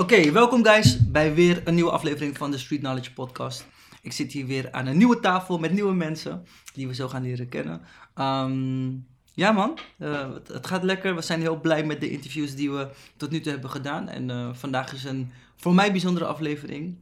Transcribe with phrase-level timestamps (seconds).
[0.00, 3.66] Oké, welkom guys bij weer een nieuwe aflevering van de Street Knowledge Podcast.
[4.02, 7.22] Ik zit hier weer aan een nieuwe tafel met nieuwe mensen die we zo gaan
[7.22, 7.80] leren kennen.
[8.14, 8.90] Ehm,
[9.34, 11.14] ja man, eh, het, het gaat lekker.
[11.14, 14.08] We zijn heel blij met de interviews die we tot nu toe hebben gedaan.
[14.08, 16.96] En eh, vandaag is een voor mij bijzondere aflevering.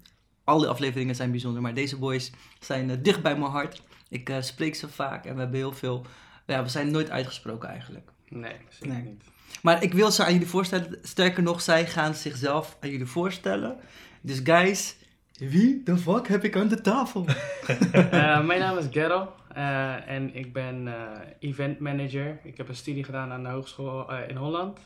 [0.44, 3.82] Alle afleveringen zijn bijzonder, maar deze boys zijn eh, dicht bij mijn hart.
[4.08, 6.06] Ik spreek ze vaak en we hebben heel veel...
[6.46, 8.10] Ja, we zijn nooit uitgesproken eigenlijk.
[8.28, 9.02] Nee, zeker Nee.
[9.02, 9.22] niet.
[9.62, 10.98] Maar ik wil ze aan jullie voorstellen.
[11.02, 13.76] Sterker nog, zij gaan zichzelf aan jullie voorstellen.
[14.20, 14.96] Dus guys,
[15.38, 17.24] wie de fuck heb ik aan de tafel?
[17.66, 22.38] Eh, mijn naam is Gerald eh, en ik ben eh, event manager.
[22.42, 24.80] Ik heb een studie gedaan aan de hogeschool eh, in Holland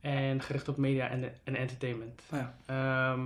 [0.00, 2.22] en gericht op media en, en entertainment.
[2.32, 2.54] Oh ja.
[2.66, 3.20] Ehm,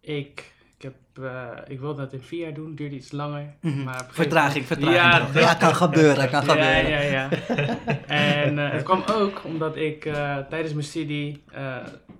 [0.00, 3.54] ik, ik, heb, eh, ik wilde dat in vier jaar doen, duurde iets langer.
[3.60, 3.84] Mhm.
[3.84, 5.34] Maar op Vertraging, moment- vertraging.
[5.34, 6.88] Ja, Ja, ja, kan gebeuren, kan ja, gebeuren.
[6.90, 7.28] ja, ja.
[8.42, 11.42] en eh, het kwam ook omdat ik eh, tijdens mijn studie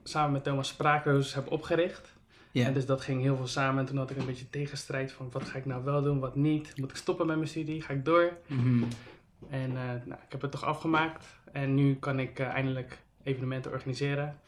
[0.05, 2.15] samen met Thomas Spraakroos heb opgericht.
[2.51, 2.67] Ja.
[2.67, 3.81] En dus dat ging heel veel samen.
[3.81, 6.37] En toen had ik een beetje tegenstrijd van wat ga ik nou wel doen, wat
[6.37, 6.73] niet.
[6.77, 7.83] Moet ik stoppen met mijn studie?
[7.83, 8.33] Ga ik door?
[8.47, 8.83] Mhm.
[9.51, 11.27] En nou, ik heb het toch afgemaakt.
[11.53, 14.39] En nu kan ik eindelijk evenementen organiseren.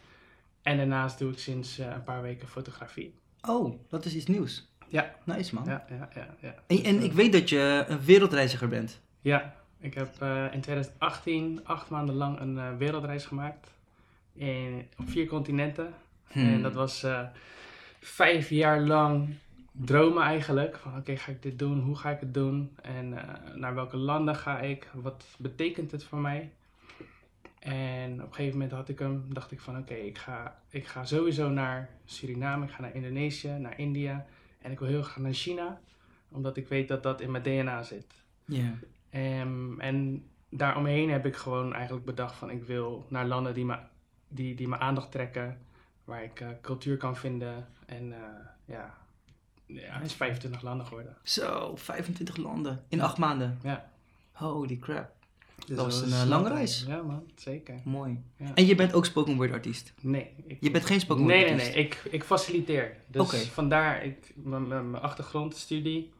[0.62, 3.14] En daarnaast doe ik sinds een paar weken fotografie.
[3.42, 4.68] Oh, dat is iets nieuws.
[4.88, 5.14] Ja.
[5.24, 5.64] Nice man.
[5.64, 6.26] Ja, ja, ja.
[6.40, 6.48] ja.
[6.48, 9.00] En, Dus, en eh, ik weet dat je een wereldreiziger bent.
[9.20, 13.70] Ja, ik heb eh, in 2018 acht maanden lang een eh, wereldreis gemaakt.
[14.34, 15.94] In, op vier continenten.
[16.28, 16.52] Hmm.
[16.52, 17.06] En dat was
[18.00, 19.28] vijf jaar lang
[19.72, 20.76] dromen eigenlijk.
[20.76, 21.80] Van oké, ga ik dit doen?
[21.80, 22.76] Hoe ga ik het doen?
[22.82, 23.14] En
[23.54, 24.88] naar welke landen ga ik?
[24.92, 26.50] Wat betekent het voor mij?
[27.60, 30.86] En op een gegeven moment had ik hem, dacht ik van oké, ik, ga, ik
[30.86, 34.26] ga sowieso naar Suriname, ik ga naar Indonesië, naar India.
[34.58, 35.80] En ik wil heel graag naar China,
[36.28, 38.06] omdat ik weet dat dat in mijn DNA zit.
[38.44, 38.74] Ja.
[39.10, 43.78] Ehm, en daaromheen heb ik gewoon eigenlijk bedacht van ik wil naar landen die me,
[44.28, 45.58] die, die mijn aandacht trekken,
[46.04, 47.68] waar ik eh, cultuur kan vinden.
[47.86, 48.18] En eh,
[48.64, 48.94] ja,
[49.66, 51.16] ja, het is 25 landen geworden.
[51.22, 53.58] Zo, 25 landen in acht maanden.
[53.62, 53.90] Ja.
[54.32, 55.17] Holy crap.
[55.66, 56.84] Dus Dat was een, eh, snel lange reis.
[56.88, 57.74] Ja man, zeker.
[57.84, 58.20] Mooi.
[58.36, 58.54] Ja.
[58.54, 59.92] En je bent ook spoken word artiest.
[60.00, 60.30] Nee.
[60.46, 61.74] Ik, Je bent geen spoken word Nee, nee, artiest.
[61.74, 61.84] nee.
[61.84, 62.96] Ik, ik faciliteer.
[63.06, 63.36] Dus Oké.
[63.36, 66.10] vandaar ik, mijn- achtergrond, studie,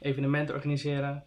[0.00, 1.24] evenementen organiseren.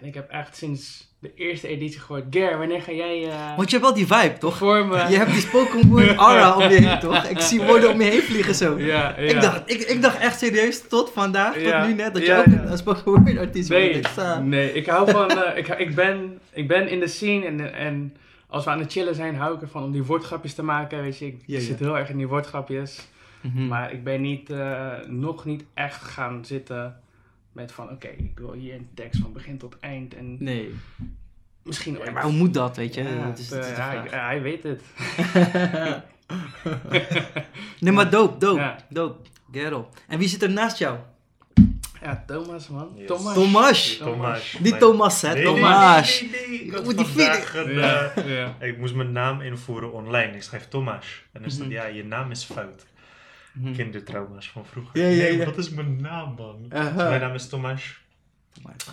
[0.00, 3.70] En ik heb echt sinds de eerste editie gehoord, Ger, wanneer ga jij eh Want
[3.70, 4.56] je hebt wel die vibe, toch?
[4.56, 5.10] vormen?
[5.10, 7.24] Je hebt die spoken word aura om je heen, toch?
[7.24, 8.78] Ik zie woorden om je heen vliegen zo.
[8.78, 9.14] Ja, ja.
[9.16, 12.46] Ik, dacht, ik, ik dacht echt serieus tot vandaag, tot nu net, dat je ook
[12.46, 14.08] een spoken word artiest Nee, bent.
[14.18, 15.30] Uh, nee, ik hou van.
[15.42, 18.16] eh, ik, ik, ben, ik ben in de scene en, en
[18.46, 21.02] als we aan het chillen zijn, hou ik ervan om die woordgrapjes te maken.
[21.02, 23.08] Weet je, ik zit heel erg in die woordgrapjes.
[23.40, 23.66] mhm.
[23.66, 27.00] Maar ik ben niet, eh, nog niet echt gaan zitten
[27.52, 30.14] met van: oké, ik wil hier een tekst van begin tot eind.
[30.14, 30.74] En Nee.
[31.62, 33.02] misschien Ja, maar hoe moet dat, weet je?
[33.02, 34.10] Ja, dat is, dat is de hij, vraag.
[34.10, 34.82] ja, hij weet het.
[37.80, 38.76] nee, maar dope, dope, Ja.
[38.88, 39.28] dope.
[39.52, 40.00] Gerald.
[40.08, 40.98] En wie zit er naast jou?
[42.02, 42.88] Ja, Thomas, man.
[42.96, 43.06] Yes.
[43.06, 43.34] Thomas.
[43.34, 43.96] Thomas.
[43.96, 44.56] Thomas.
[44.60, 45.32] Niet Thomas, hè?
[45.34, 46.20] Nee, Thomas.
[46.20, 46.78] Nee, nee, nee.
[46.78, 48.56] Ik Moet die Ja, eh, ja.
[48.60, 50.32] Ik moest mijn naam invoeren online.
[50.34, 51.24] Ik schrijf Thomas.
[51.32, 51.72] En dan staat, Mhm.
[51.74, 52.86] ja, je naam is fout.
[53.52, 53.72] Mhm.
[53.74, 55.00] Kindertrauma's van vroeger.
[55.00, 55.44] Ja, ja, Nee, ja.
[55.44, 56.66] wat is mijn naam, man?
[56.68, 57.98] Dus mijn naam is Thomas.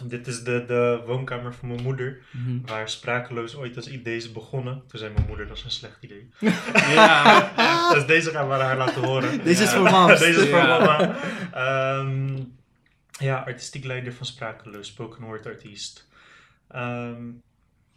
[0.04, 2.22] Dit is de, de woonkamer van mijn moeder.
[2.32, 2.58] Mhm.
[2.66, 4.84] Waar sprakeloos ooit als idee is begonnen.
[4.88, 6.30] Toen zei mijn moeder, dat is een slecht idee.
[6.94, 7.52] Ja.
[7.94, 9.40] dus deze gaan we haar laten horen.
[9.44, 10.20] Deze is voor mams.
[10.20, 10.68] Deze is voor Ja.
[10.80, 11.16] mama.
[11.54, 12.40] Ehm,
[13.12, 16.08] ja, artistiek leider van Sprakeloos, spoken word artiest.
[16.68, 17.22] Ehm,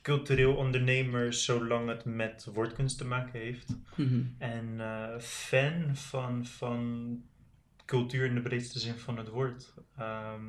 [0.02, 3.76] cultureel ondernemer zolang het met woordkunst te maken heeft.
[3.94, 4.22] Mhm.
[4.38, 7.22] En eh, fan van, van
[7.84, 9.74] cultuur in de breedste zin van het woord.
[9.96, 10.44] Ehm,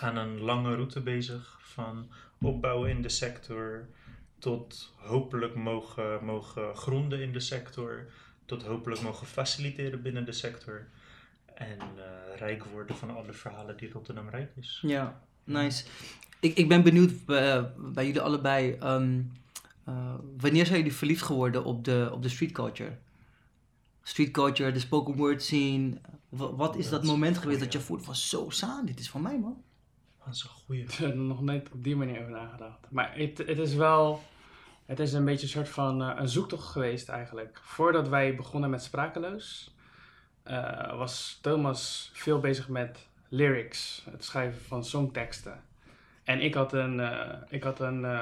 [0.00, 2.10] aan een lange route bezig van
[2.40, 3.88] opbouwen in de sector
[4.38, 8.06] tot hopelijk mogen, mogen gronden in de sector,
[8.44, 10.86] tot hopelijk mogen faciliteren binnen de sector.
[11.54, 14.78] En eh, rijk worden van alle verhalen die Rotterdam rijk is.
[14.82, 15.84] Ja, nice.
[16.46, 18.72] Ik, ik ben benieuwd eh, bij jullie allebei.
[18.80, 19.20] ehm,
[19.84, 22.96] eh, wanneer zijn jullie verliefd geworden op de, op de street culture?
[24.02, 26.00] Street culture, de spoken word scene.
[26.28, 29.22] Wa- wat is dat moment geweest dat je voelt van zo saan, dit is van
[29.22, 29.62] mij man.
[30.24, 30.82] Dat is een goeie.
[30.84, 32.78] Ik heb er nog nooit op die manier over nagedacht.
[32.90, 34.22] Maar het, het is wel.
[34.86, 37.60] Het is een beetje een soort van eh, een zoektocht geweest eigenlijk.
[37.62, 39.74] Voordat wij begonnen met Sprakeloos,
[40.96, 45.60] was Thomas veel bezig met lyrics, het schrijven van songteksten.
[46.26, 48.20] En ik had een, eh, ik had een, eh,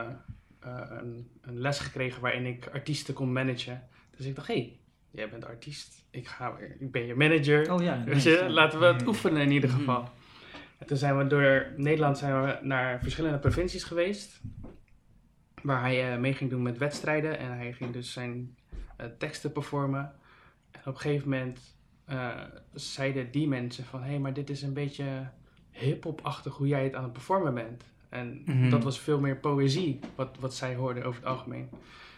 [0.60, 3.88] eh, een, een les gekregen waarin ik artiesten kon managen.
[4.16, 4.78] Dus ik dacht, hé, hey,
[5.10, 6.04] jij bent artiest.
[6.10, 7.72] Ik, ga, ik ben je manager.
[7.72, 8.48] Oh ja, Weet nice, je, ja.
[8.48, 9.08] laten we het Mhm.
[9.08, 9.78] oefenen in ieder Mhm.
[9.78, 10.08] geval.
[10.78, 14.40] En toen zijn we door Nederland zijn we naar verschillende provincies geweest.
[15.62, 17.38] Waar hij mee ging doen met wedstrijden.
[17.38, 18.56] En hij ging dus zijn
[19.18, 20.12] teksten performen.
[20.70, 21.76] En op een gegeven moment
[22.74, 24.02] zeiden die mensen van...
[24.02, 25.28] Hé, hey, maar dit is een beetje
[25.70, 27.92] hip-hop-achtig hoe jij het aan het performen bent.
[28.14, 28.70] En Mhm.
[28.70, 31.68] dat was veel meer poëzie, wat, wat zij hoorden over het algemeen.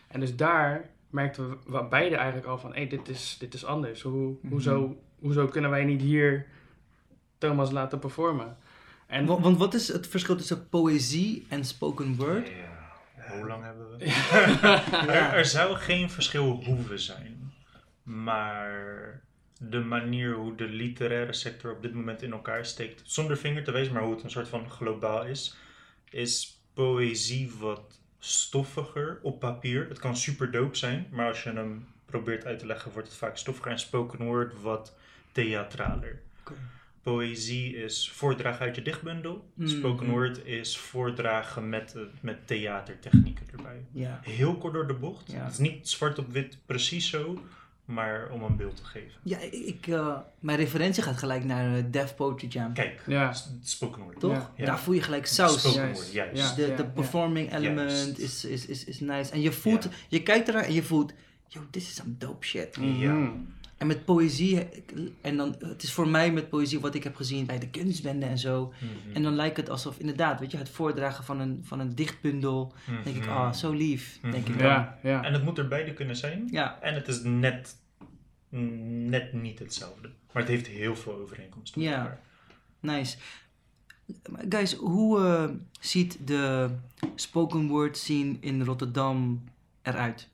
[0.08, 2.70] En dus daar merkten we beide eigenlijk al van...
[2.72, 4.02] Hé, hey, dit, is, dit is anders.
[4.02, 4.52] Hoe, Mhm.
[4.52, 6.46] hoezo, hoezo kunnen wij niet hier
[7.38, 8.56] Thomas laten performen?
[9.06, 12.48] En Wa- Want wat is het verschil tussen poëzie en spoken word?
[12.48, 14.04] Ja, hoe lang hebben we?
[15.12, 17.52] er, er zou geen verschil hoeven zijn.
[18.02, 19.20] Maar
[19.58, 23.70] de manier hoe de literaire sector op dit moment in elkaar steekt, zonder vinger te
[23.70, 25.56] wijzen, maar hoe het een soort van globaal is,
[26.10, 29.88] is poëzie wat stoffiger op papier.
[29.88, 33.16] Het kan super dope zijn, maar als je hem probeert uit te leggen, wordt het
[33.16, 34.94] vaak stoffiger en spoken word wat
[35.32, 36.22] theatraler.
[37.02, 39.50] Poëzie is voordragen uit je dichtbundel.
[39.54, 39.68] Mhm.
[39.68, 43.84] Spoken word is voordragen met, eh, met theatertechnieken erbij.
[43.92, 44.20] Ja.
[44.22, 45.32] Heel kort door de bocht.
[45.32, 45.44] Ja.
[45.44, 47.42] Het is niet zwart op wit precies zo,
[47.86, 49.12] maar om een beeld te geven.
[49.22, 52.72] Ja, ik, eh, mijn referentie gaat gelijk naar de Def Poetry Jam.
[52.72, 53.32] Kijk, Ja.
[53.62, 54.20] spoken word.
[54.20, 54.32] Toch?
[54.32, 54.50] Ja.
[54.56, 54.64] Ja.
[54.64, 55.60] Daar voel je gelijk saus.
[55.60, 56.00] Spoken Juist.
[56.00, 56.36] word, juist.
[56.36, 56.54] Ja.
[56.54, 59.32] Dus de, de performing element is, is, is, is nice.
[59.32, 59.90] En je voelt, Ja.
[60.08, 61.12] je kijkt ernaar en je voelt,
[61.48, 62.76] yo, this is some dope shit.
[62.80, 62.82] Ja.
[63.12, 63.30] Mhm.
[63.76, 64.68] En met poëzie,
[65.20, 68.26] en dan, het is voor mij met poëzie wat ik heb gezien bij de kunstbende
[68.26, 68.72] en zo.
[68.80, 69.14] Mhm.
[69.16, 72.72] En dan lijkt het alsof, inderdaad, weet je, het voordragen van een, van een dichtbundel.
[73.04, 73.30] denk ik, Mhm.
[73.36, 74.58] ah, zo lief, denk ik Mhm.
[74.58, 74.66] dan.
[74.66, 75.22] Ja, ja.
[75.24, 76.48] En het moet er beide kunnen zijn.
[76.50, 77.76] Ja, En het is net,
[78.48, 80.08] net niet hetzelfde.
[80.32, 81.98] Maar het heeft heel veel overeenkomsten Ja.
[81.98, 82.20] elkaar.
[82.80, 83.16] nice.
[84.48, 85.44] Guys, hoe eh,
[85.80, 86.70] ziet de
[87.14, 89.44] spoken word scene in Rotterdam
[89.82, 90.28] eruit?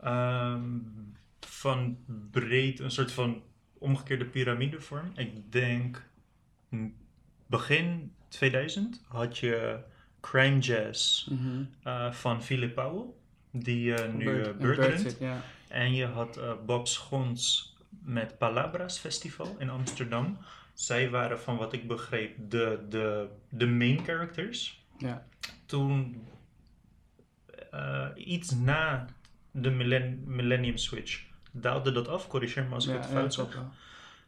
[0.00, 0.62] Ehm,
[1.64, 1.98] van
[2.30, 3.42] breed een soort van
[3.78, 5.12] omgekeerde piramidevorm.
[5.16, 6.02] Ik denk
[7.46, 9.78] begin 2000 had je
[10.20, 11.62] Crime Jazz Mhm.
[11.82, 13.04] eh, van Philip Powell,
[13.50, 14.76] die eh, nu Bird- eh, En Bird
[15.94, 20.38] je had eh, Bob Schons met Palabras Festival in Amsterdam.
[20.72, 24.84] Zij waren van wat ik begreep de, de, de main characters.
[24.98, 25.26] Ja.
[25.66, 26.22] Toen
[28.16, 29.06] iets na
[29.50, 31.22] de millen- Millennium Switch
[31.54, 32.28] daalde dat af.
[32.28, 33.70] Corrigeer me als ik Ja, het fout wel.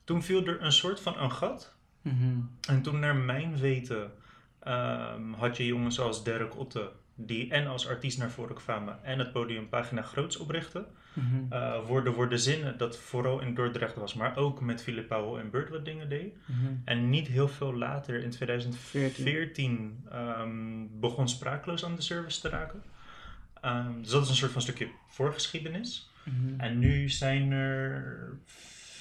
[0.04, 1.74] Toen viel er een soort van een gat.
[2.02, 2.38] Mhm.
[2.68, 4.12] En toen naar mijn weten
[4.58, 9.18] ehm, had je jongens als Derek Otte, die en als artiest naar voren kwamen en
[9.18, 10.86] het podium Pagina Groots oprichten.
[11.12, 11.52] Mhm.
[11.52, 15.50] Eh woorden worden zinnen, dat vooral in Dordrecht was, maar ook met Philip Powell en
[15.50, 16.34] Bird wat dingen deed.
[16.44, 16.72] Mhm.
[16.84, 22.82] En niet heel veel later, in 2014, ehm, begon Spraakloos aan de service te raken.
[23.60, 26.10] Ehm, dus dat is een soort van stukje voorgeschiedenis.
[26.26, 26.60] Mhm.
[26.60, 28.28] En nu zijn er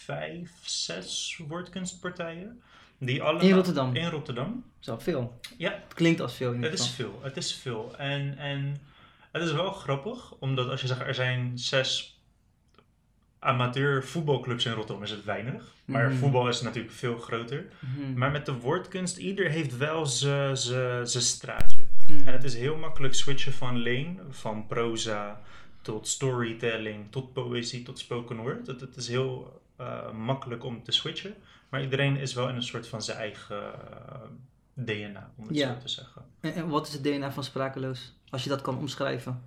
[0.03, 2.61] vijf, zes woordkunstpartijen.
[2.97, 3.95] Die allemaal, In Rotterdam?
[3.95, 4.63] In Rotterdam.
[4.83, 5.39] Wel veel.
[5.57, 7.19] Ja, Het klinkt als veel in ieder het is veel.
[7.23, 7.95] Het is veel.
[7.97, 8.77] En, en
[9.31, 12.19] het is wel grappig, omdat als je zegt er zijn zes
[13.39, 15.73] amateur voetbalclubs in Rotterdam, is het weinig.
[15.85, 16.17] Maar Mhm.
[16.17, 17.65] voetbal is natuurlijk veel groter.
[17.79, 18.17] Mhm.
[18.17, 21.81] Maar met de woordkunst, ieder heeft wel zijn straatje.
[22.07, 25.41] En het is heel makkelijk switchen van lane, van proza
[25.85, 28.67] tot storytelling, tot poëzie, tot spoken word.
[28.67, 31.35] Het, het is heel eh, makkelijk om te switchen.
[31.69, 34.19] Maar iedereen is wel in een soort van zijn eigen eh,
[34.73, 35.73] DNA, om het Ja.
[35.73, 36.25] zo te zeggen.
[36.39, 38.13] En, en wat is het DNA van Sprakeloos?
[38.29, 39.41] Als je dat kan omschrijven.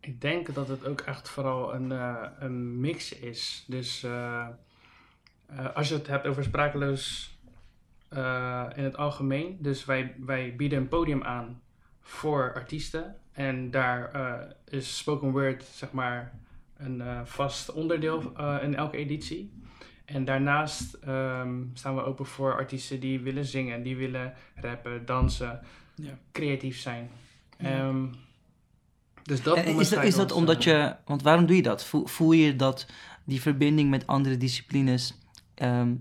[0.00, 3.64] Ik denk dat het ook echt vooral een, eh, een mix is.
[3.66, 4.46] Dus eh,
[5.46, 7.30] eh, als je het hebt over sprakeloos
[8.08, 9.56] eh, in het algemeen.
[9.60, 11.60] Dus wij, wij bieden een podium aan
[12.00, 13.16] voor artiesten.
[13.32, 16.32] En daar eh, is spoken word zeg maar
[16.76, 19.52] een eh, vast onderdeel eh, in elke editie.
[20.04, 25.60] En daarnaast ehm, staan we open voor artiesten die willen zingen, die willen rappen, dansen,
[25.94, 26.18] Ja.
[26.32, 27.10] creatief zijn.
[27.58, 27.68] Ja.
[27.70, 28.06] Ehm,
[29.22, 30.94] dus dat En is, dat, is dat ons, omdat je...
[31.04, 31.84] Want waarom doe je dat?
[31.84, 32.86] Voel, voel je dat
[33.24, 35.18] die verbinding met andere disciplines...
[35.54, 35.94] ehm,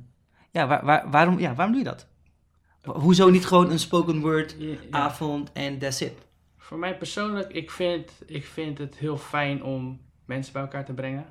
[0.52, 2.08] ja, waar, waar- waarom, ja, waarom doe je dat?
[2.82, 4.76] Ho- Hoezo niet gewoon een spoken word ja.
[4.90, 6.14] avond en that's it?
[6.72, 10.94] Voor mij persoonlijk, ik vind, ik vind het heel fijn om mensen bij elkaar te
[10.94, 11.26] brengen.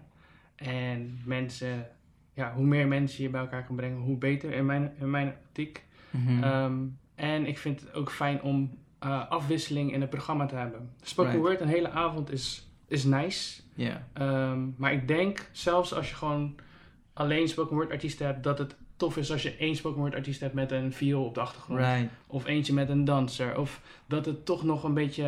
[0.55, 1.89] En mensen,
[2.35, 5.35] ja, hoe meer mensen je bij elkaar kan brengen, hoe beter in mijn, in mijn
[5.47, 5.85] optiek.
[6.11, 6.43] Mhm.
[6.43, 6.79] Ehm,
[7.15, 10.91] en ik vind het ook fijn om eh, afwisseling in het programma te hebben.
[11.03, 11.47] Spoken Right.
[11.47, 13.63] word een hele avond is, is nice.
[13.75, 14.07] Ja.
[14.13, 16.55] Ehm, maar ik denk, zelfs als je gewoon
[17.13, 20.41] alleen spoken word artiesten hebt, dat het tof is als je één spoken word artiest
[20.41, 21.81] hebt met een viool op de achtergrond.
[21.81, 22.09] Right.
[22.27, 23.59] Of eentje met een danser.
[23.59, 25.25] Of dat het toch nog een beetje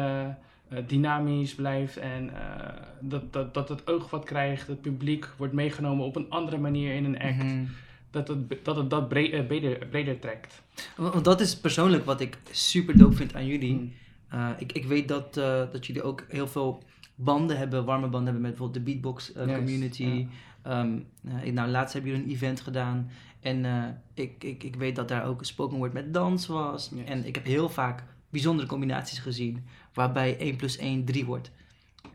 [0.69, 1.97] eh, dynamisch blijft.
[1.97, 4.67] En eh, dat, dat, dat het oog wat krijgt.
[4.67, 7.37] Het publiek wordt meegenomen op een andere manier in een act.
[7.37, 7.65] Mhm.
[8.11, 10.63] Dat het dat, het dat eh, breder, breder trekt.
[10.97, 13.75] Want dat is persoonlijk wat ik super dope vind aan jullie.
[13.75, 13.93] Mm.
[14.59, 15.35] Ik, ik weet dat,
[15.73, 16.83] dat jullie ook heel veel
[17.15, 20.27] banden hebben, warme banden hebben met bijvoorbeeld de beatbox uh, Yes, community.
[20.63, 23.11] Ehm, eh, ik- nou, laatst hebben jullie een event gedaan.
[23.41, 26.91] En eh, ik, ik, ik weet dat daar ook een spoken word met dans was.
[26.95, 27.05] Yes.
[27.09, 29.65] En ik heb heel vaak bijzondere combinaties gezien.
[29.95, 31.51] Waarbij 1 plus 1 3 wordt.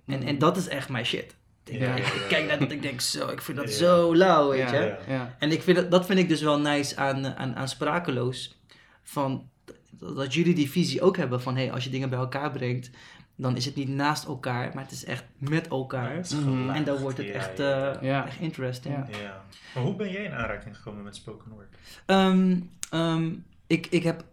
[0.05, 1.35] En, en dat is echt mijn shit.
[1.63, 2.27] Ik, Ja, ik- ja, ik ja.
[2.27, 3.75] kijk naar dat ik denk zo, ik vind dat Ja.
[3.75, 4.73] zo lauw, weet Ja.
[4.73, 4.85] je.
[5.07, 5.13] Ja.
[5.13, 5.35] Ja.
[5.39, 8.61] En ik vind dat, dat vind ik dus wel nice aan, aan, aan Sprakeloos.
[9.03, 9.49] Van,
[9.91, 12.89] dat dat jullie die visie ook hebben van, hey, als je dingen bij elkaar brengt,
[13.37, 16.25] dan is het niet naast elkaar, maar het is echt met elkaar.
[16.43, 16.69] Mhm.
[16.69, 18.25] En dan wordt het Ja, echt, ja, eh, Ja.
[18.27, 18.95] echt interesting.
[19.11, 19.17] Ja.
[19.19, 19.41] Ja.
[19.73, 21.67] Maar hoe ben jij in aanraking gekomen met spoken word?
[22.05, 23.29] Ehm, ehm,
[23.67, 24.23] ik, ik heb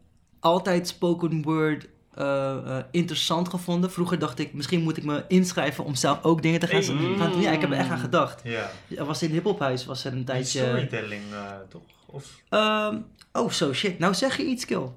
[0.41, 3.91] altijd spoken word eh, eh, interessant gevonden.
[3.93, 7.19] Vroeger dacht ik, misschien moet ik me inschrijven om zelf ook dingen te gaan, Hey.
[7.29, 7.41] doen.
[7.41, 8.41] Ja, ik heb er echt aan gedacht.
[8.45, 8.71] Ja.
[8.97, 10.59] Er was in Hiphophuis was er een tijdje...
[10.59, 11.83] storytelling, eh, toch?
[12.07, 12.41] Of...
[12.49, 12.97] Ehm,
[13.33, 13.99] oh, zo shit.
[13.99, 14.89] Nou zeg je iets, Kill.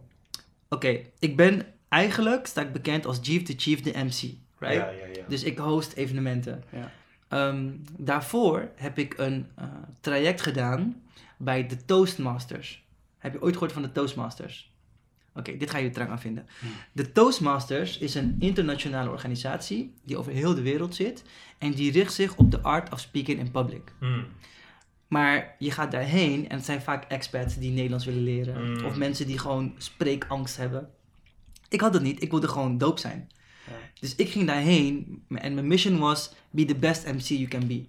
[0.70, 4.22] Oké, ik ben eigenlijk, sta ik bekend als Chief the Chief the MC.
[4.60, 4.76] Right?
[4.76, 5.24] Ja, ja, ja.
[5.28, 6.64] Dus ik host evenementen.
[6.72, 6.92] Ja.
[7.28, 9.66] Ehm, daarvoor heb ik een eh,
[10.02, 11.02] traject gedaan
[11.38, 12.86] bij de Toastmasters.
[13.18, 14.72] Heb je ooit gehoord van de Toastmasters?
[15.34, 16.48] Oké, dit ga je er aan vinden.
[16.60, 16.70] Hmm.
[16.92, 21.24] De Toastmasters is een internationale organisatie die over heel de wereld zit.
[21.58, 23.92] En die richt zich op de art of speaking in public.
[24.00, 24.26] Hmm.
[25.08, 28.70] Maar je gaat daarheen en het zijn vaak expats die Nederlands willen leren.
[28.70, 28.86] Mm.
[28.86, 30.90] Of mensen die gewoon spreekangst hebben.
[31.70, 33.30] Ik had dat niet, ik wilde gewoon dope zijn.
[33.68, 33.74] Ja.
[34.00, 37.86] Dus ik ging daarheen en mijn mission was: be the best MC you can be.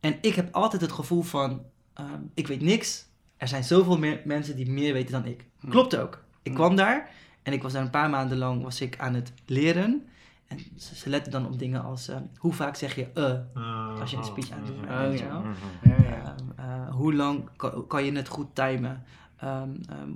[0.00, 1.62] En ik heb altijd het gevoel van:
[1.94, 3.06] ehm, ik weet niks.
[3.36, 5.44] Er zijn zoveel meer mensen die meer weten dan ik.
[5.60, 5.68] Hm.
[5.70, 6.24] Klopt ook.
[6.42, 6.56] Ik Hm.
[6.56, 7.10] kwam daar
[7.42, 10.06] en ik was daar een paar maanden lang was ik aan het leren.
[10.46, 14.00] En ze, ze letten dan op dingen als: ehm, hoe vaak zeg je eh Uh,
[14.00, 14.98] als je een speech aan het doen bent.
[15.08, 15.42] Weet je ja.
[15.42, 15.52] wel?
[15.82, 16.36] Ja, ja.
[16.56, 19.04] Ehm, eh, hoe lang kan, kan je het goed timen?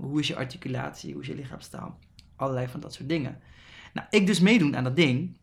[0.00, 1.12] Hoe is je articulatie?
[1.12, 1.98] Hoe is je lichaamstaal?
[2.38, 3.40] Allerlei van dat soort dingen.
[3.92, 5.36] Nou, ik dus meedoen aan dat ding.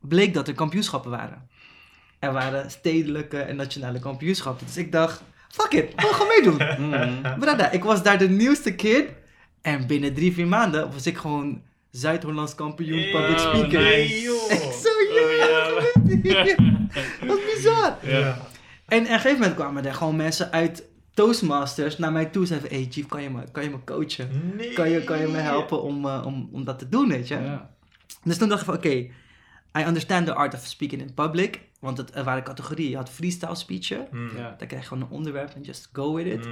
[0.00, 1.48] Bleek dat er kampioenschappen waren.
[2.18, 4.66] Er waren stedelijke en nationale kampioenschappen.
[4.66, 6.56] Dus ik dacht, fuck it, ik wil gewoon meedoen.
[7.40, 9.08] Brada, ik was daar de nieuwste kid.
[9.62, 14.06] En binnen drie, vier maanden was ik gewoon Zuid-Hollands kampioen public Oh, speaker.
[14.22, 14.50] joh.
[14.50, 15.46] Echt zo, Oh, ja.
[16.22, 16.54] ja.
[17.26, 17.98] Dat is bizar.
[18.02, 20.84] En op een gegeven moment kwamen er gewoon mensen uit
[21.24, 22.46] Toastmasters naar mij toe.
[22.46, 24.52] Zeiden van, hey Chief, kan je me, kan je me coachen?
[24.56, 24.72] Nee.
[24.72, 27.34] Kan je, kan je me helpen om, eh, om, om dat te doen, weet je?
[27.34, 27.70] Ja.
[28.24, 28.88] Dus toen dacht ik van, oké,
[29.78, 31.60] I understand the art of speaking in public.
[31.80, 32.90] Want het, er waren categorieën.
[32.90, 34.06] Je had freestyle speechen.
[34.10, 34.36] Hmm.
[34.36, 34.54] Ja.
[34.58, 36.48] Dan krijg je gewoon een onderwerp en just go with it.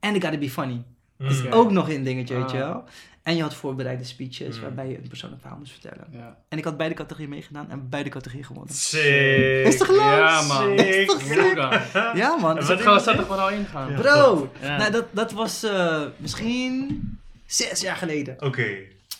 [0.00, 0.84] En it gotta be funny.
[1.16, 1.26] Hmm.
[1.28, 2.68] Is ook nog een dingetje, weet je Ah.
[2.68, 2.84] wel.
[3.30, 4.62] En je had voorbereide speeches Mm.
[4.62, 6.06] waarbij je een persoonlijk verhaal moest vertellen.
[6.10, 6.36] Ja.
[6.48, 8.74] En ik had beide categorieën meegedaan en beide categorieën gewonnen.
[8.74, 9.66] Sick.
[9.66, 9.98] Is toch leuk?
[10.00, 10.78] Ja, man.
[10.78, 11.06] Sick.
[11.08, 11.80] toch dan?
[12.16, 13.90] Ja man, En wat is er gewoon al ingaan.
[13.90, 14.00] Ja.
[14.00, 14.76] Bro, Ja.
[14.76, 17.00] nou, dat, dat was eh, misschien
[17.46, 18.36] zes jaar geleden.
[18.42, 18.68] Oké.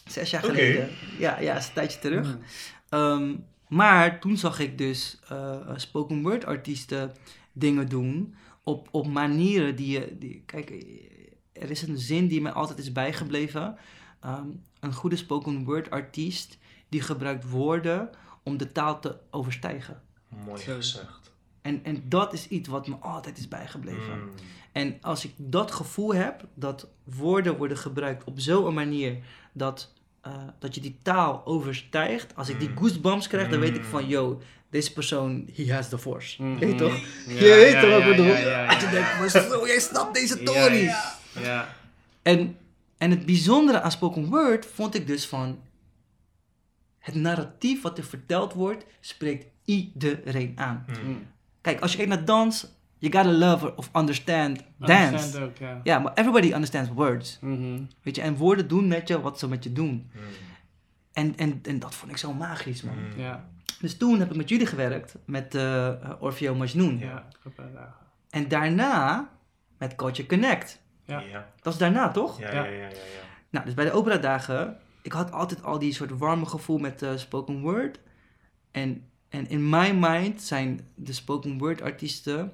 [0.09, 0.89] Zes jaar geleden.
[1.19, 2.37] Ja, ja, is een tijdje terug.
[2.89, 3.33] Ehm,
[3.69, 7.13] maar toen zag ik dus eh, spoken word artiesten
[7.53, 10.17] dingen doen op, op manieren die je...
[10.19, 10.73] Die, kijk,
[11.53, 13.77] er is een zin die mij altijd is bijgebleven.
[14.21, 14.47] Ehm,
[14.81, 16.59] een goede spoken word artiest
[16.89, 18.11] die gebruikt woorden
[18.43, 20.03] om de taal te overstijgen.
[20.45, 21.33] Mooi gezegd.
[21.63, 24.13] En, en dat is iets wat me altijd is bijgebleven.
[24.13, 24.31] Hmm.
[24.73, 29.17] En als ik dat gevoel heb, dat woorden worden gebruikt op zo'n manier
[29.53, 32.37] dat, eh, dat je die taal overstijgt.
[32.37, 32.77] Als ik die Mm.
[32.79, 33.89] goosebumps krijg, dan weet ik Mm.
[33.89, 36.43] van, yo, deze persoon, he has the force.
[36.45, 36.97] Weet je toch?
[37.27, 38.27] Ja, je weet ja, toch wat ik ja, bedoel?
[38.27, 40.83] ja, ja, Dat je denkt, maar zo, jij snapt deze Ja, stories.
[40.83, 41.15] ja.
[41.43, 41.75] Ja.
[42.23, 42.57] En,
[43.01, 45.59] en het bijzondere aan spoken word vond ik dus van...
[46.99, 50.85] Het narratief wat er verteld wordt, spreekt iedereen aan.
[50.87, 51.11] Hmm.
[51.11, 51.19] Mhm.
[51.61, 52.67] Kijk, als je kijkt naar dans,
[52.99, 55.05] you gotta love or understand dance.
[55.05, 55.81] Understand ook, ja.
[55.83, 57.39] Ja, maar everybody understands words.
[57.41, 57.83] Mhm.
[58.03, 60.11] Weet je, en woorden doen met je wat ze met je doen.
[60.13, 60.23] Hmm.
[61.13, 62.95] En, en, en dat vond ik zo magisch, man.
[62.95, 63.21] Hmm.
[63.21, 63.49] Ja.
[63.81, 66.99] Dus toen heb ik met jullie gewerkt, met eh Orfeo Majnoon.
[66.99, 67.29] Ja.
[68.31, 69.31] En daarna
[69.79, 70.81] met Culture Connect.
[71.19, 71.53] Ja.
[71.63, 72.39] Dat is daarna, toch?
[72.41, 72.65] Ja, Ja.
[72.65, 73.29] ja, ja, ja, ja.
[73.51, 77.17] Nou, dus bij de operadagen, ik had altijd al die soort warme gevoel met eh,
[77.17, 78.01] spoken word.
[78.71, 82.53] En, en in my mind zijn de spoken word artiesten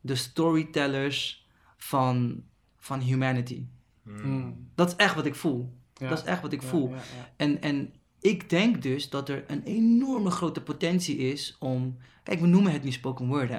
[0.00, 2.42] de storytellers van,
[2.78, 3.64] van humanity.
[4.02, 4.14] Hmm.
[4.38, 4.50] Mhm.
[4.74, 5.72] Dat is echt wat ik voel.
[5.94, 6.08] Ja.
[6.08, 6.88] Dat is echt wat ik Ja, voel.
[6.90, 7.30] ja, ja.
[7.36, 11.96] En, en ik denk dus dat er een enorme grote potentie is om.
[12.22, 13.58] Kijk, we noemen het nu spoken word, hè.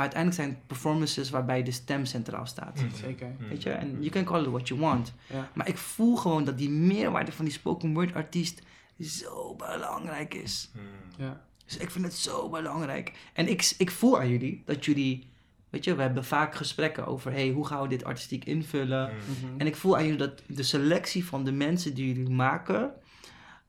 [0.00, 2.80] Maar uiteindelijk zijn het performances waarbij de stem centraal staat.
[2.80, 2.90] Hmm.
[2.94, 3.34] Zeker.
[3.38, 3.48] Hmm.
[3.48, 5.14] Weet je, en you can call it what you want.
[5.26, 5.50] Ja.
[5.54, 8.62] Maar ik voel gewoon dat die meerwaarde van die spoken word artiest
[9.00, 10.70] zo belangrijk is.
[11.16, 11.44] Ja.
[11.64, 13.12] Dus ik vind het zo belangrijk.
[13.32, 15.30] En ik, ik voel aan jullie dat jullie.
[15.70, 19.12] Weet je, we hebben vaak gesprekken over: hey, hoe gaan we dit artistiek invullen?
[19.12, 19.60] Mhm.
[19.60, 22.92] En ik voel aan jullie dat de selectie van de mensen die jullie maken,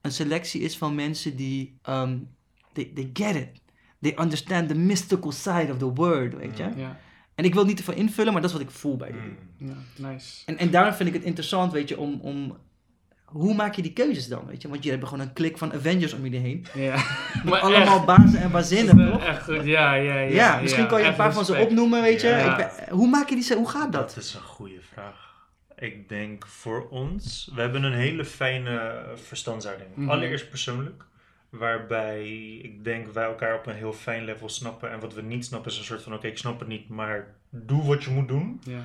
[0.01, 2.29] een selectie is van mensen die, um,
[2.73, 3.61] they, they get it.
[4.01, 6.63] They understand the mystical side of the word, weet je.
[6.63, 6.79] Mm.
[6.79, 6.99] Ja,
[7.35, 9.37] En ik wil niet te veel invullen, maar dat is wat ik voel bij jullie.
[9.57, 9.67] Mm.
[9.67, 10.41] ja, nice.
[10.45, 12.57] En, en daarom vind ik het interessant, weet je, om, om...
[13.25, 14.67] Hoe maak je die keuzes dan, weet je?
[14.67, 16.65] Want je hebt gewoon een klik van Avengers om je heen.
[16.73, 16.95] Ja,
[17.33, 19.23] Met maar allemaal echt, bazen en wazinnen, eh, toch?
[19.23, 20.33] Echt goed, ja, ja, ja.
[20.33, 22.27] Ja, misschien kan je een paar van ze opnoemen, weet je.
[22.27, 22.59] Ja.
[22.59, 23.55] Ik hoe maak je die...
[23.55, 24.13] Hoe gaat dat?
[24.13, 25.31] Dat is een goede vraag.
[25.81, 29.89] Ik denk voor ons, we hebben een hele fijne verstandsuiting.
[29.95, 30.09] Mhm.
[30.09, 31.05] Allereerst persoonlijk,
[31.51, 34.91] waarbij ik denk wij elkaar op een heel fijn level snappen.
[34.91, 37.35] En wat we niet snappen is een soort van: oké, ik snap het niet, maar
[37.49, 38.61] doe wat je moet doen.
[38.63, 38.81] Ja,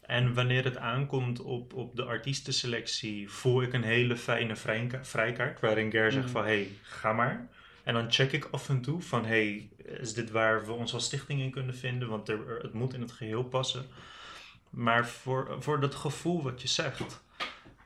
[0.00, 5.60] En wanneer het aankomt op, op de artiestenselectie, voel ik een hele fijne vrijka- vrijkaart.
[5.60, 6.32] Waarin Ger zegt Mhm.
[6.32, 7.48] van, hey, ga maar.
[7.84, 9.68] En dan check ik af en toe van, hey,
[10.00, 12.08] is dit waar we ons als stichting in kunnen vinden?
[12.08, 13.86] Want er, er- het moet in het geheel passen.
[14.70, 17.22] Maar voor, voor dat gevoel wat je zegt,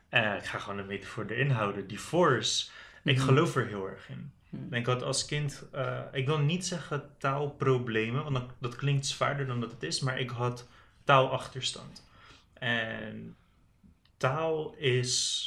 [0.09, 1.87] eh, ik ga gewoon een beetje voor de inhouden.
[1.87, 2.71] Die force,
[3.04, 3.25] ik Mhm.
[3.25, 4.32] geloof er heel erg in.
[4.71, 9.47] Ik had als kind, eh, ik wil niet zeggen taalproblemen, want dat, dat klinkt zwaarder
[9.47, 10.66] dan dat het is, maar ik had
[11.04, 12.04] taalachterstand.
[12.52, 13.37] En
[14.16, 15.47] taal is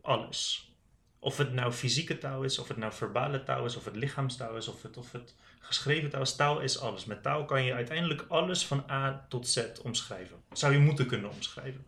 [0.00, 0.70] alles.
[1.18, 4.56] Of het nou fysieke taal is, of het nou verbale taal is, of het lichaamstaal
[4.56, 6.36] is, of het, of het geschreven taal is.
[6.36, 7.04] Taal is alles.
[7.04, 10.36] Met taal kan je uiteindelijk alles van A tot Z omschrijven.
[10.52, 11.86] Zou je moeten kunnen omschrijven.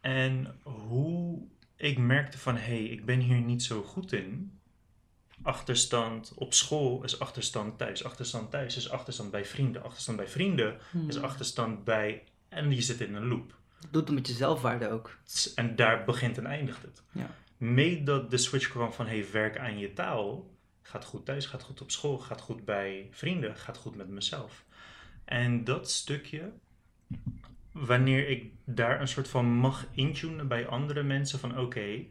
[0.00, 1.42] En hoe
[1.80, 4.58] ik merkte van, hé, hey, ik ben hier niet zo goed in.
[5.42, 8.04] Achterstand op school is achterstand thuis.
[8.04, 9.82] Achterstand thuis is achterstand bij vrienden.
[9.82, 11.24] Achterstand bij vrienden is Hmm.
[11.24, 12.24] achterstand bij...
[12.48, 13.54] En je zit in een loop.
[13.90, 15.18] Doet het met je zelfwaarde ook.
[15.54, 17.02] En daar begint en eindigt het.
[17.12, 17.30] Ja.
[17.56, 20.50] Mee dat de switch kwam van hey, werk aan je taal.
[20.82, 24.64] Gaat goed thuis, gaat goed op school, gaat goed bij vrienden, gaat goed met mezelf.
[25.24, 26.52] En dat stukje,
[27.72, 32.04] wanneer ik daar een soort van mag intunen bij andere mensen van oké,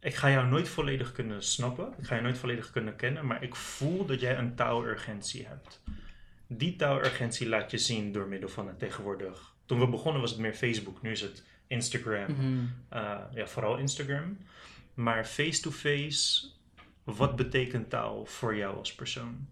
[0.00, 3.42] ik ga jou nooit volledig kunnen snappen, ik ga je nooit volledig kunnen kennen, maar
[3.42, 5.82] ik voel dat jij een taalurgentie hebt.
[6.46, 9.54] Die taalurgentie laat je zien door middel van het tegenwoordig.
[9.64, 12.32] Toen we begonnen was het meer Facebook, nu is het Instagram.
[12.32, 12.64] Mhm.
[12.92, 14.38] Uh, ja, vooral Instagram.
[14.94, 16.48] Maar face-to-face,
[17.04, 19.48] wat betekent taal voor jou als persoon?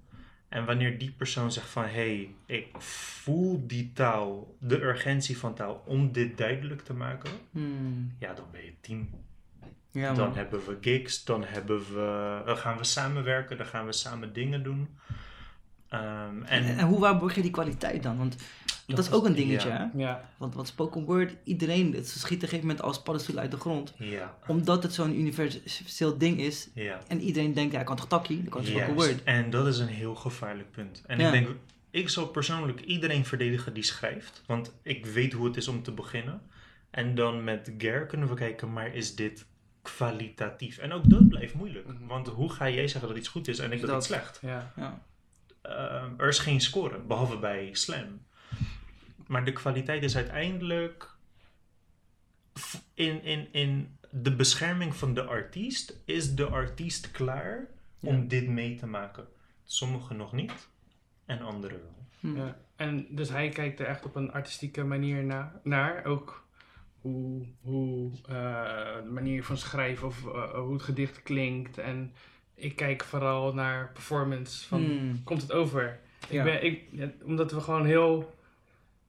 [0.49, 5.55] En wanneer die persoon zegt van, hé, hey, ik voel die taal, de urgentie van
[5.55, 8.15] taal, om dit duidelijk te maken, Hmm.
[8.19, 9.09] ja, dan ben je team.
[9.91, 13.93] Ja, dan hebben we gigs, dan, hebben we, dan gaan we samenwerken, dan gaan we
[13.93, 14.89] samen dingen doen.
[16.01, 18.17] Ehm, En, en en hoe waarborg je die kwaliteit dan?
[18.19, 18.37] Want
[18.87, 19.91] dat, is ook een dingetje, ja.
[19.95, 19.99] hè?
[20.03, 23.51] ja, Want, want spoken word, iedereen, het schiet op een gegeven moment als paddenstoel uit
[23.51, 23.93] de grond.
[23.97, 26.69] Ja, Omdat het zo'n universeel ding is.
[26.75, 27.01] ja.
[27.09, 28.39] En iedereen denkt, ja, ik kan toch takkie?
[28.39, 29.23] Ik kan spoken word.
[29.25, 31.03] En dat is een heel gevaarlijk punt.
[31.07, 31.27] En Ja.
[31.27, 31.49] ik denk,
[31.91, 34.43] ik zal persoonlijk iedereen verdedigen die schrijft.
[34.47, 36.41] Want ik weet hoe het is om te beginnen.
[36.91, 39.45] En dan met Ger kunnen we kijken, maar is dit
[39.83, 40.79] kwalitatief?
[40.79, 41.87] En ook dat blijft moeilijk.
[41.89, 42.07] Mhm.
[42.07, 43.97] Want hoe ga jij zeggen dat iets goed is en ik dat, Dat.
[43.99, 44.39] iets slecht?
[44.43, 44.73] ja.
[44.77, 45.03] Ja.
[45.65, 48.23] Ehm, er is geen score, behalve bij Slam.
[49.27, 51.15] Maar de kwaliteit is uiteindelijk
[52.95, 56.01] in, in, in de bescherming van de artiest.
[56.05, 57.67] Is de artiest klaar
[58.01, 58.29] om Ja.
[58.29, 59.27] dit mee te maken?
[59.65, 60.69] Sommigen nog niet
[61.25, 62.07] en anderen wel.
[62.21, 62.37] Hm.
[62.37, 66.05] Ja, en dus hij kijkt er echt op een artistieke manier na, naar.
[66.05, 66.47] Ook
[67.01, 71.79] hoe, hoe eh, de manier van schrijven of eh, hoe het gedicht klinkt.
[71.79, 72.13] En
[72.55, 74.67] ik kijk vooral naar performance.
[74.69, 75.25] Van, Hmm.
[75.25, 75.99] Komt het over?
[76.29, 76.45] Ja.
[76.45, 78.35] Ik ben, ik, omdat we gewoon heel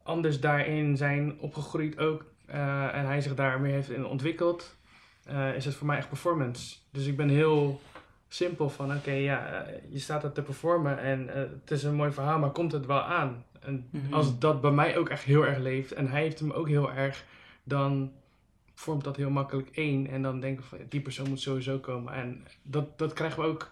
[0.03, 2.25] anders daarin zijn opgegroeid ook.
[2.45, 4.75] eh, en hij zich daar meer heeft in ontwikkeld.
[5.25, 6.75] eh, is het voor mij echt performance.
[6.91, 7.81] Dus ik ben heel
[8.27, 12.11] simpel van, oké, ja, eh, je staat er te performen en het is een mooi
[12.11, 13.43] verhaal, maar komt het wel aan?
[13.59, 14.13] En Mhm.
[14.13, 16.91] als dat bij mij ook echt heel erg leeft en hij heeft hem ook heel
[16.93, 17.23] erg,
[17.63, 18.11] dan
[18.75, 20.07] vormt dat heel makkelijk één.
[20.07, 22.13] En dan denken we van, die persoon moet sowieso komen.
[22.13, 23.71] En dat, dat krijgen we ook,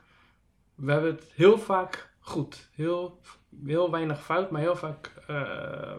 [0.76, 2.70] we hebben het heel vaak goed.
[2.72, 3.20] Heel,
[3.66, 5.42] heel weinig fout, maar heel vaak eh,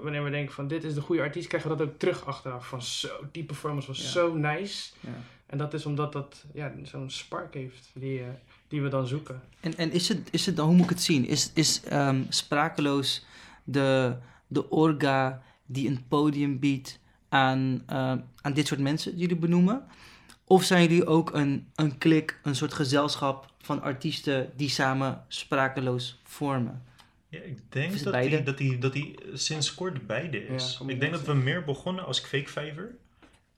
[0.03, 2.69] wanneer we denken van, dit is de goede artiest, krijgen we dat ook terug achteraf.
[2.69, 4.09] Van zo, die performance was Ja.
[4.09, 4.93] zo nice.
[5.01, 5.11] Ja.
[5.47, 8.27] En dat is omdat dat ja, zo'n spark heeft die, eh,
[8.69, 9.43] die we dan zoeken.
[9.61, 11.27] En, en is, het, is het dan, hoe moet ik het zien?
[11.27, 13.25] Is, is ehm, sprakeloos
[13.65, 17.01] de, de orga die een podium biedt
[17.35, 19.85] aan, ehm, aan dit soort mensen die jullie benoemen?
[20.45, 26.21] Of zijn jullie ook een, een klik, een soort gezelschap van artiesten die samen sprakeloos
[26.25, 26.83] vormen?
[27.29, 30.81] Ja, ik denk dat hij dat die, dat die sinds kort beide Ja, is.
[30.87, 32.95] ik denk dat we meer begonnen als fake fiver.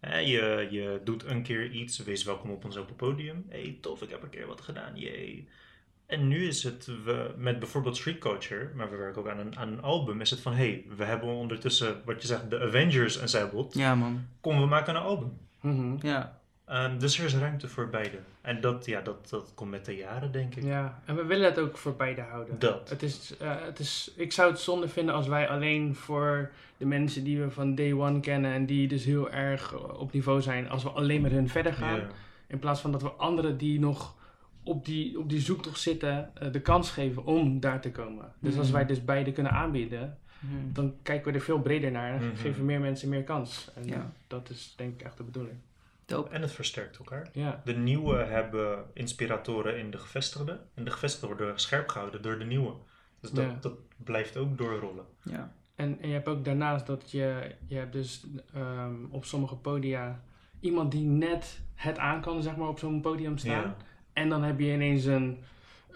[0.00, 3.44] Hè, je, je doet een keer iets, wees welkom op ons open podium.
[3.48, 5.48] hey, tof, ik heb een keer wat gedaan, jee.
[6.06, 9.58] En nu is het, we, met bijvoorbeeld Street Culture, maar we werken ook aan een,
[9.58, 13.18] aan een album, is het van, hey, we hebben ondertussen, wat je zegt, de Avengers
[13.18, 13.74] ensembled.
[13.74, 14.26] Ja, man.
[14.40, 15.38] Kom, we maken een album.
[16.00, 16.38] Ja.
[16.66, 18.18] Ehm, dus er is ruimte voor beide.
[18.40, 20.62] En dat, ja, dat, dat komt met de jaren, denk ik.
[20.62, 22.58] Ja, en we willen het ook voor beide houden.
[22.58, 22.88] Dat.
[22.88, 26.86] Het is, eh, het is, ik zou het zonde vinden als wij alleen voor de
[26.86, 30.68] mensen die we van day one kennen en die dus heel erg op niveau zijn,
[30.68, 32.00] als we alleen met hun verder gaan.
[32.46, 34.15] In plaats van dat we anderen die nog
[34.66, 38.32] op die, op die zoektocht zitten, eh, de kans geven om daar te komen.
[38.40, 38.76] Dus als Mhm.
[38.76, 40.72] wij dus beide kunnen aanbieden, Mhm.
[40.72, 42.36] dan kijken we er veel breder naar en Mhm.
[42.36, 43.70] geven meer mensen meer kans.
[43.74, 44.12] En Ja.
[44.26, 45.56] dat is denk ik echt de bedoeling.
[46.06, 46.30] Dope.
[46.30, 47.28] En het versterkt elkaar.
[47.32, 50.60] Ja, De nieuwe hebben inspiratoren in de gevestigde.
[50.74, 52.72] En de gevestigde worden scherp gehouden door de nieuwe.
[53.20, 53.56] Dus dat, Ja.
[53.60, 55.04] dat blijft ook doorrollen.
[55.22, 55.52] Ja.
[55.74, 60.22] En, en je hebt ook daarnaast dat je, je hebt dus ehm, op sommige podia
[60.60, 63.62] iemand die net het aan kan, zeg maar, op zo'n podium staan.
[63.62, 63.76] Ja.
[64.16, 65.38] En dan heb je ineens een,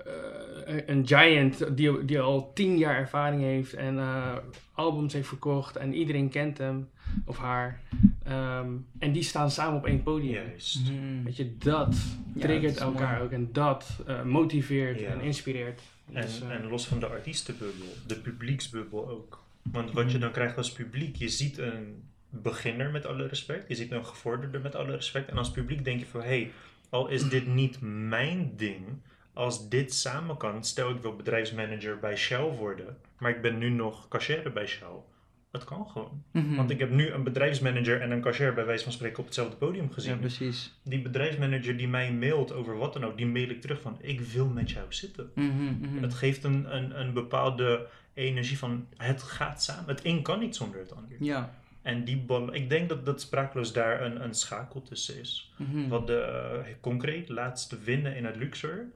[0.07, 4.37] eh, een giant die, die al tien jaar ervaring heeft en eh,
[4.75, 6.89] albums heeft verkocht en iedereen kent hem
[7.25, 7.81] of haar.
[8.25, 10.33] Ehm, en die staan samen op één podium.
[10.47, 10.91] Juist.
[10.91, 11.23] Mhm.
[11.25, 11.97] Weet je, dat
[12.39, 13.23] triggert elkaar mooi.
[13.25, 15.09] ook en dat eh, motiveert Ja.
[15.09, 15.81] en inspireert.
[16.13, 19.43] En, Dus, en los van de artiestenbubbel, de publieksbubbel ook.
[19.63, 23.75] Want wat je dan krijgt als publiek, je ziet een beginner met alle respect, je
[23.75, 25.29] ziet een gevorderde met alle respect.
[25.31, 26.51] En als publiek denk je van, hé, hey,
[26.91, 28.87] al is dit niet mijn ding,
[29.33, 33.69] als dit samen kan, stel ik wil bedrijfsmanager bij Shell worden, maar ik ben nu
[33.69, 35.03] nog cashier bij Shell.
[35.51, 36.23] Dat kan gewoon.
[36.31, 36.55] Mhm.
[36.55, 39.57] Want ik heb nu een bedrijfsmanager en een cashier bij wijze van spreken op hetzelfde
[39.57, 40.13] podium gezien.
[40.13, 40.81] Ja, precies.
[40.83, 44.21] Die bedrijfsmanager die mij mailt over wat dan ook, die mail ik terug van, ik
[44.21, 45.31] wil met jou zitten.
[45.35, 45.49] Mhm,
[45.81, 46.03] mhm.
[46.03, 49.89] Het geeft een, een, een bepaalde energie van het gaat samen.
[49.89, 51.17] Het een kan niet zonder het ander.
[51.19, 51.60] Ja.
[51.83, 55.53] En die ik denk dat, dat sprakeloos daar een, een schakel tussen is.
[55.57, 55.89] Mhm.
[55.89, 58.87] Wat de eh, concreet laatste winnen in het Luxor.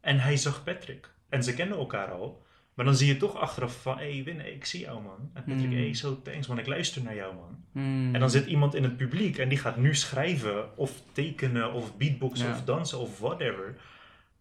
[0.00, 1.10] En hij zag Patrick.
[1.28, 2.44] En ze kennen elkaar al.
[2.74, 5.30] Maar dan zie je toch achteraf van, hé hey, winnen, ik zie jou man.
[5.32, 5.72] En Patrick, Mm.
[5.76, 7.64] hé, hey, zo thanks man, ik luister naar jou man.
[7.72, 8.14] Mhm.
[8.14, 11.96] En dan zit iemand in het publiek en die gaat nu schrijven of tekenen of
[11.96, 12.52] beatboxen Ja.
[12.52, 13.76] of dansen of whatever.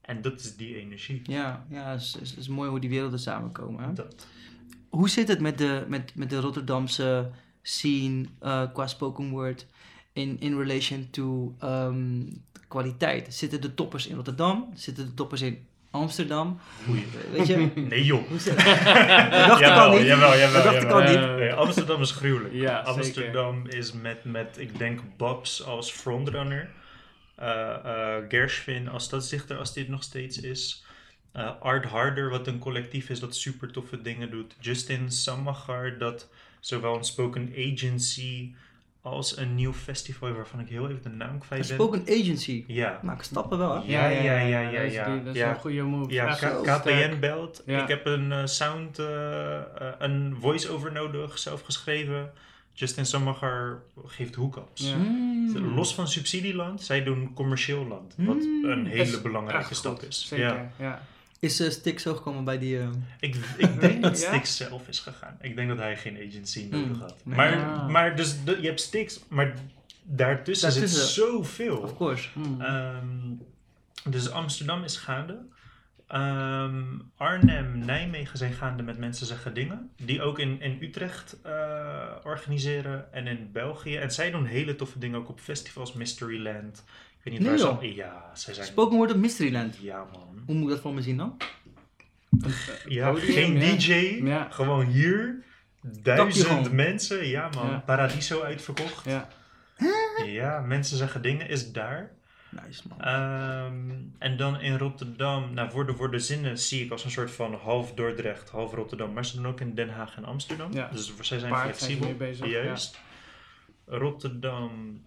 [0.02, 1.22] En dat is die energie.
[1.24, 3.84] Ja, ja, het is, is, is mooi hoe die werelden samenkomen.
[3.84, 3.94] Hè?
[3.94, 4.28] Dat.
[4.96, 7.30] Hoe zit het met de, met, met de Rotterdamse
[7.62, 9.66] scene eh, qua spoken word
[10.14, 12.22] in, in relation to ehm,
[12.68, 13.34] kwaliteit?
[13.34, 14.70] Zitten de toppers in Rotterdam?
[14.76, 16.60] Zitten de toppers in Amsterdam?
[16.86, 17.06] Goeie.
[17.32, 17.72] Weet je?
[17.90, 18.28] Nee joh.
[18.28, 20.08] Hoe zit dat dacht ik al jawel, niet.
[20.08, 21.02] jawel, jawel, Dat dacht ik jawel.
[21.22, 21.38] al niet.
[21.40, 22.54] Nee, Amsterdam is gruwelijk.
[22.54, 22.92] Ja, zeker.
[22.94, 26.70] Amsterdam is met, met, ik denk, Babs als frontrunner.
[27.36, 27.60] eh
[28.18, 30.85] eh Gershwin als stadsdichter, als dit nog steeds is.
[31.36, 34.56] Eh, Art Harder, wat een collectief is dat super toffe dingen doet.
[34.60, 36.28] Justin Samagar, dat
[36.60, 38.54] zowel een spoken agency
[39.02, 41.76] als een nieuw festival, waarvan ik heel even de naam kwijt ben.
[41.76, 42.64] spoken agency.
[42.68, 43.92] Ja, Maken stappen wel, hè?
[43.92, 45.14] Ja, ja, ja, ja, Dat is, ja.
[45.16, 45.50] die- dat is Ja.
[45.50, 46.14] een goede move.
[46.14, 46.34] Ja.
[46.64, 47.64] KPN belt.
[47.66, 47.82] Ja.
[47.82, 49.60] Ik heb een eh, sound, eh,
[50.00, 52.32] een voice-over nodig, zelf geschreven.
[52.74, 54.90] Justin Samagar geeft hookups.
[54.90, 54.96] Ja.
[54.96, 55.74] Mm.
[55.76, 58.14] Los van subsidieland, zij doen commercieel land.
[58.18, 58.66] Wat Mm.
[58.66, 60.28] een hele belangrijke stap is.
[60.28, 60.72] Zeker, Ja.
[60.80, 61.02] ja.
[61.46, 62.80] Is uh, Stix zo gekomen bij die...
[62.80, 64.28] eh, Ik, ik denk dat Ja?
[64.28, 65.38] Stix zelf is gegaan.
[65.42, 67.00] Ik denk dat hij geen agency nodig Mm.
[67.00, 67.16] had.
[67.24, 67.36] Nee.
[67.36, 67.88] Maar, Ah.
[67.90, 69.54] maar dus, de- je hebt Stix, maar
[70.04, 71.78] daartussen, zit zoveel.
[71.78, 72.30] of course.
[72.34, 72.62] Hmm.
[72.62, 73.06] Ehm,
[74.10, 75.38] dus Amsterdam is gaande.
[76.08, 76.84] Ehm,
[77.18, 79.90] Arnhem, Nijmegen zijn gaande met Mensen Zeggen Dingen.
[79.98, 83.96] Die ook in, in Utrecht eh, organiseren en in België.
[83.96, 86.84] En zij doen hele toffe dingen ook op festivals, Mysteryland.
[87.26, 87.78] Ik weet niet Nee, waar ze joh.
[87.78, 88.06] al...
[88.06, 88.68] Ja, zij zijn...
[88.68, 89.78] Spoken word op Mysteryland.
[89.82, 90.44] Ja man.
[90.46, 91.38] Hoe moet ik dat voor me zien dan?
[92.88, 93.76] Ja, Podium, geen ja.
[93.76, 93.94] DJ.
[94.26, 94.48] Ja.
[94.52, 95.44] Gewoon hier.
[95.82, 97.28] Duizend mensen.
[97.28, 97.70] Ja man.
[97.70, 97.84] Ja.
[97.86, 99.06] Paradiso uitverkocht.
[99.06, 99.28] Ja.
[100.26, 102.12] Ja, Mensen Zeggen Dingen is daar.
[102.50, 103.02] Nice, man.
[103.02, 107.12] Ehm, en dan in Rotterdam, nou voor de, voor de zinnen zie ik als een
[107.12, 109.14] soort van half Dordrecht, half Rotterdam.
[109.14, 110.74] Maar ze doen ook in Den Haag en Amsterdam.
[110.74, 110.90] Ja.
[110.92, 112.08] Dus zij zijn Paard zijn flexibel.
[112.08, 113.00] mee bezig, Juist.
[113.86, 115.02] Rotterdam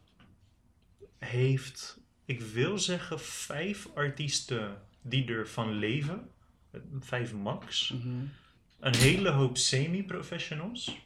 [1.18, 1.97] heeft,
[2.28, 6.28] ik wil zeggen, vijf artiesten die ervan leven.
[7.00, 7.90] Vijf max.
[7.90, 8.08] Mhm.
[8.80, 10.96] Een hele hoop semi-professionals.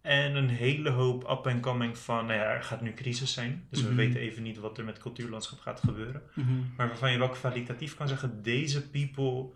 [0.00, 3.66] En een hele hoop up-and-coming van, nou ja, er gaat nu crisis zijn.
[3.70, 3.88] Dus Mhm.
[3.88, 6.22] we weten even niet wat er met cultuurlandschap gaat gebeuren.
[6.34, 6.52] Mhm.
[6.76, 9.48] Maar waarvan je wel kwalitatief kan zeggen, deze people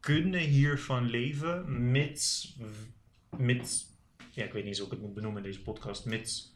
[0.00, 2.56] kunnen hiervan leven, mits,
[3.36, 3.86] mits
[4.30, 6.55] ja, ik weet niet eens hoe ik het moet benoemen in deze podcast, mits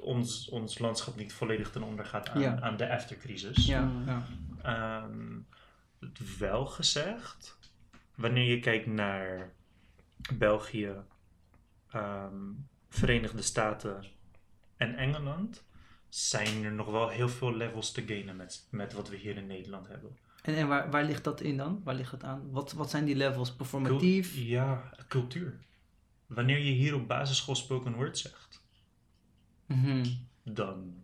[0.00, 2.60] ons, ons landschap niet volledig ten onder gaat aan, Ja.
[2.60, 3.66] aan de aftercrisis.
[3.66, 4.26] Ja, ja.
[4.62, 5.38] Ehm,
[6.00, 7.58] het wel gezegd,
[8.14, 9.52] wanneer je kijkt naar
[10.34, 10.92] België,
[11.90, 12.34] ehm,
[12.88, 14.04] Verenigde Staten
[14.76, 15.64] en Engeland,
[16.08, 19.46] zijn er nog wel heel veel levels te gainen met, met wat we hier in
[19.46, 20.16] Nederland hebben.
[20.42, 21.80] En, en waar, waar ligt dat in dan?
[21.84, 22.50] Waar ligt dat aan?
[22.50, 23.52] Wat, wat zijn die levels?
[23.52, 24.34] Performatief?
[24.36, 25.58] ja, cultuur.
[26.26, 28.53] Wanneer je hier op basisschool spoken word zegt,
[29.66, 30.04] Mhm.
[30.42, 30.94] dan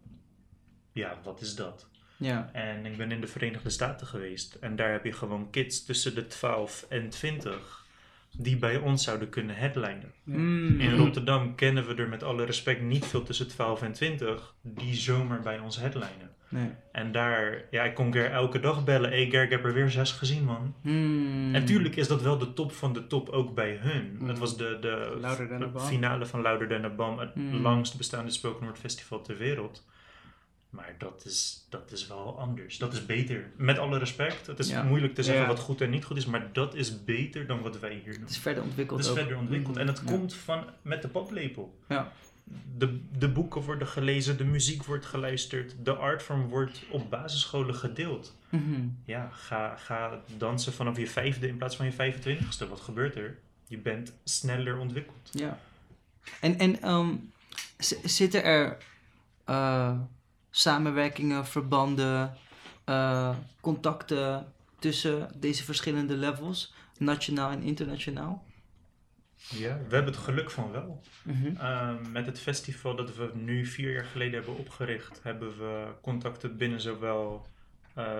[0.92, 1.88] ja, wat is dat?
[2.16, 2.50] Ja.
[2.52, 4.54] En ik ben in de Verenigde Staten geweest.
[4.54, 7.79] En daar heb je gewoon kids tussen de 12 en 20
[8.38, 10.12] die bij ons zouden kunnen headlinen.
[10.24, 10.36] Ja.
[10.36, 10.80] Mm.
[10.80, 14.94] In Rotterdam kennen we er met alle respect niet veel tussen 12 en 20 die
[14.94, 16.30] zomaar bij ons headlinen.
[16.48, 16.70] Nee.
[16.92, 19.10] En daar, ja, ik kon Ger elke dag bellen.
[19.10, 20.74] Hé Ger, ik heb er weer zes gezien, man.
[20.82, 21.54] Mm.
[21.54, 24.16] En tuurlijk is dat wel de top van de top ook bij hun.
[24.18, 24.28] Mm.
[24.28, 25.80] Het was de, de Bomb.
[25.80, 29.84] finale van Louder Than a Bomb, het langst bestaande spoken word festival ter wereld.
[30.70, 32.78] Maar dat is, dat is wel anders.
[32.78, 33.50] Dat is beter.
[33.56, 34.46] Met alle respect.
[34.46, 34.82] Het is Ja.
[34.82, 35.48] moeilijk te zeggen Ja.
[35.48, 38.20] wat goed en niet goed is, maar dat is beter dan wat wij hier doen.
[38.22, 39.18] Het is verder ontwikkeld Het is ook.
[39.18, 39.76] verder ontwikkeld.
[39.76, 40.10] En het Ja.
[40.12, 41.78] komt van met de paplepel.
[41.88, 42.12] Ja.
[42.76, 48.36] De, de boeken worden gelezen, de muziek wordt geluisterd, de artvorm wordt op basisscholen gedeeld.
[48.48, 48.88] Mhm.
[49.04, 52.68] Ja, ga, ga dansen vanaf je vijfde in plaats van je 25ste.
[52.68, 53.38] Wat gebeurt er?
[53.66, 55.28] Je bent sneller ontwikkeld.
[55.32, 55.58] Ja.
[56.40, 57.08] En, en ehm,
[58.04, 58.76] zitten er
[59.44, 59.98] eh,
[60.50, 62.36] samenwerkingen, verbanden,
[62.84, 68.44] eh, contacten tussen deze verschillende levels, nationaal en internationaal?
[69.48, 71.02] Ja, we hebben het geluk van wel.
[71.22, 71.56] Mhm.
[71.56, 76.56] Ehm, met het festival dat we nu vier jaar geleden hebben opgericht, hebben we contacten
[76.56, 77.46] binnen zowel
[77.94, 78.18] eh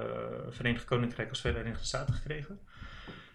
[0.49, 2.61] Verenigd Koninkrijk als Verenigde Staten gekregen.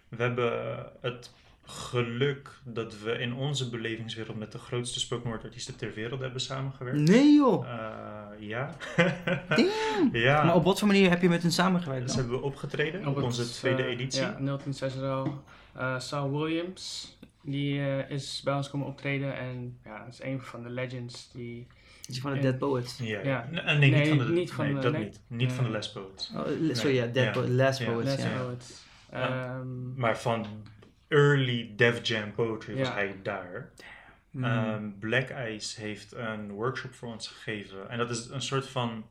[0.08, 1.30] We hebben het
[1.66, 5.40] geluk dat we in onze belevingswereld met de grootste spoken
[5.76, 6.98] ter wereld hebben samengewerkt.
[6.98, 7.68] Nee joh!
[7.68, 8.76] Eh, ja.
[10.12, 10.44] Ja.
[10.44, 12.20] Maar op wat voor manier heb je met hen samengewerkt Dus dan?
[12.20, 14.20] hebben we opgetreden op, onze tweede eh, editie.
[14.22, 15.24] Ja, 01060.
[15.76, 20.40] Uh, Sal Williams, die eh, is bij ons komen optreden en ja, dat is een
[20.40, 21.66] van de legends die...
[22.08, 22.38] Is van de.
[22.40, 22.98] Dead Poets.
[22.98, 23.48] Ja, Ja.
[23.50, 25.04] Nee, nee, niet van de, niet van nee, de- dat nee.
[25.04, 25.20] niet.
[25.26, 25.70] Niet van de.
[25.70, 26.32] Les Poets.
[26.36, 27.32] Oh, le- sorry, ja, Dead.
[27.32, 27.48] Poets.
[27.48, 27.90] Les ja.
[27.92, 28.84] Poets.
[29.12, 29.54] Ja.
[29.54, 30.46] Ehm, Maar van
[31.08, 33.70] early Def Jam Poetry was hij daar.
[34.36, 34.44] Mm.
[34.44, 37.90] Ehm, Black Ice heeft een workshop voor ons gegeven.
[37.90, 39.04] En dat is een soort van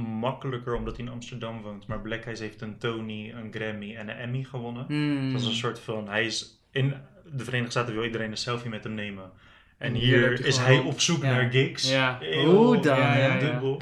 [0.00, 1.86] makkelijker omdat hij in Amsterdam woont.
[1.86, 4.84] Maar Black Ice heeft een Tony, een Grammy en een Emmy gewonnen.
[4.88, 5.32] Mm.
[5.32, 6.94] Dat is een soort van, hij is in
[7.32, 9.30] de Verenigde Staten wil iedereen een selfie met hem nemen.
[9.78, 11.30] En hier is hij op zoek Ja.
[11.32, 11.90] naar gigs.
[11.90, 12.18] Ja.
[12.44, 13.52] Hoe dan, Ja, ja, heel ja.
[13.52, 13.80] dubbel.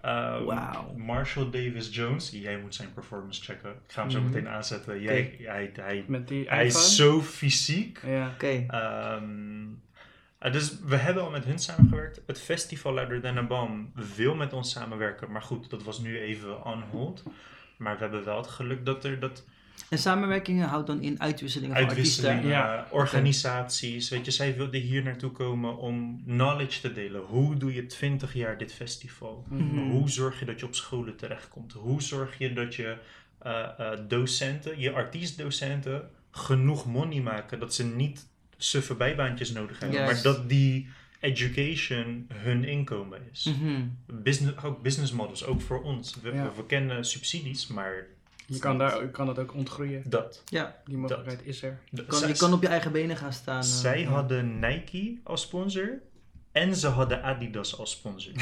[0.00, 0.92] Ehm, Wauw.
[0.96, 3.70] Marshall Davis Jones, jij moet zijn performance checken.
[3.70, 4.26] Ik ga hem zo Mhm.
[4.28, 5.00] meteen aanzetten.
[5.00, 8.00] Jij, hij, hij, met die hij is zo fysiek.
[8.06, 8.30] Ja.
[8.34, 8.64] Oké.
[8.68, 9.64] Ehm,
[10.42, 12.20] eh, dus we hebben al met hun samengewerkt.
[12.26, 15.32] Het festival Louder Than a Bomb wil met ons samenwerken.
[15.32, 17.22] Maar goed, dat was nu even on hold.
[17.76, 19.44] Maar we hebben wel het geluk dat er dat
[19.88, 22.58] En samenwerkingen houdt dan in uitwisselingen van uitwisselingen, artiesten.
[22.58, 22.86] Ja.
[22.90, 24.08] organisaties.
[24.08, 27.20] Weet je, zij wilden hier naartoe komen om knowledge te delen.
[27.20, 29.44] Hoe doe je 20 jaar dit festival?
[29.48, 29.90] Mhm.
[29.90, 31.72] Hoe zorg je dat je op scholen terechtkomt?
[31.72, 32.96] Hoe zorg je dat je
[33.38, 38.26] eh, eh, docenten, je artiestdocenten, genoeg money maken dat ze niet
[38.62, 40.88] suffe bijbaantjes nodig hebben, maar dat die
[41.20, 43.44] education hun inkomen is.
[43.58, 43.82] Mhm.
[44.06, 46.16] Business, ook business models, ook voor ons.
[46.22, 46.42] We, Ja.
[46.44, 48.06] we, we kennen subsidies, maar
[48.46, 50.02] Je kan, daar, je kan dat ook ontgroeien.
[50.06, 50.42] dat.
[50.48, 51.78] Ja, Die mogelijkheid is er.
[51.90, 53.60] dat- kan, je kan op je eigen benen gaan staan.
[53.62, 53.66] eh.
[53.68, 55.98] zij hadden Nike als sponsor
[56.52, 58.32] en ze hadden Adidas als sponsor.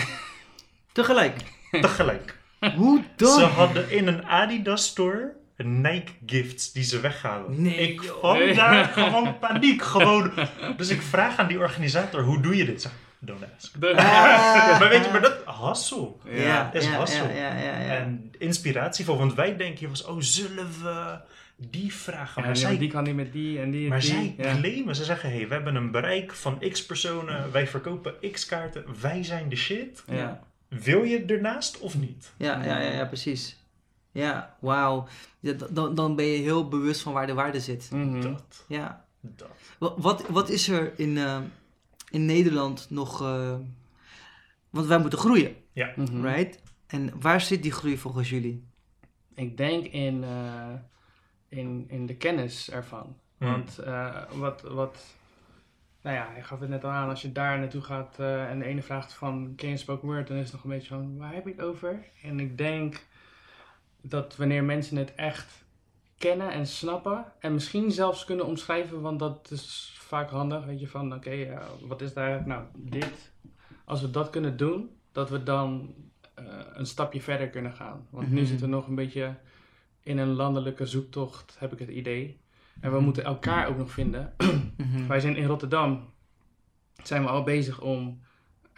[0.93, 1.37] Tegelijk.
[1.71, 2.39] Tegelijk.
[2.77, 3.39] Hoe dan?
[3.39, 5.33] Ze hadden in een Adidas store
[5.65, 7.63] Nike gifts die ze weghalen.
[7.63, 8.55] Nee, ik kwam Nee.
[8.55, 9.83] daar gewoon paniek.
[9.83, 10.33] Gewoon.
[10.77, 12.83] Dus ik vraag aan die organisator, hoe doe je dit?
[12.83, 13.75] Zeg, don't ask.
[13.85, 13.95] Ah.
[14.81, 16.21] maar weet je, maar dat hassel.
[16.31, 17.29] Ja, is ja, hassel.
[17.29, 17.89] ja, ja, ja, ja.
[17.97, 21.19] En inspiratievol, want wij denken was, oh, zullen we
[21.57, 22.41] die vragen?
[22.43, 24.11] Ja, maar zij, die kan niet met die en die en maar die.
[24.11, 24.55] zij ja.
[24.57, 28.85] claimen, ze zeggen, hey, we hebben een bereik van x personen, wij verkopen x kaarten,
[29.01, 30.03] wij zijn de shit.
[30.07, 30.41] Ja.
[30.69, 32.33] Wil je ernaast of niet?
[32.37, 33.57] Ja, ja, ja, ja, precies.
[34.13, 35.07] Ja, wauw.
[35.41, 37.91] Ja, dan, dan ben je heel bewust van waar de waarde zit.
[37.93, 38.21] Mhm.
[38.21, 39.05] Dat, Ja.
[39.21, 39.49] dat.
[39.79, 41.41] Wat, wat, wat is er in, eh,
[42.11, 43.23] in Nederland nog...
[43.23, 43.55] eh,
[44.71, 45.55] want wij moeten groeien,
[45.97, 46.23] Mhm.
[46.27, 46.63] right?
[46.87, 48.65] En waar zit die groei volgens jullie?
[49.35, 50.69] Ik denk in, eh,
[51.49, 53.17] in, in de kennis ervan.
[53.39, 53.51] Hmm.
[53.51, 55.05] Want eh, wat, wat,
[56.03, 58.59] nou ja, hij gaf het net al aan, als je daar naartoe gaat eh, en
[58.59, 60.29] de ene vraagt van, ken je spoken word?
[60.29, 62.05] Dan is het nog een beetje van, waar heb je het over?
[62.23, 63.07] En ik denk
[64.03, 65.65] dat wanneer mensen het echt
[66.19, 70.89] kennen en snappen en misschien zelfs kunnen omschrijven, want dat is vaak handig, weet je,
[70.89, 73.33] van oké, eh, wat is daar, nou, dit.
[73.85, 75.95] Als we dat kunnen doen, dat we dan
[76.35, 78.07] eh, een stapje verder kunnen gaan.
[78.11, 78.47] Want nu Mhm.
[78.47, 79.35] zitten we nog een beetje
[80.03, 82.41] in een landelijke zoektocht, heb ik het idee.
[82.81, 83.05] En we Mhm.
[83.05, 84.35] moeten elkaar ook nog vinden.
[84.77, 85.07] Mhm.
[85.07, 86.11] Wij zijn in Rotterdam,
[87.03, 88.21] zijn we al bezig om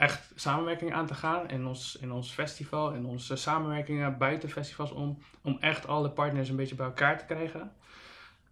[0.02, 4.90] echt samenwerking aan te gaan in ons, in ons festival, in onze samenwerkingen buiten festivals
[4.90, 7.72] om, om echt alle partners een beetje bij elkaar te krijgen.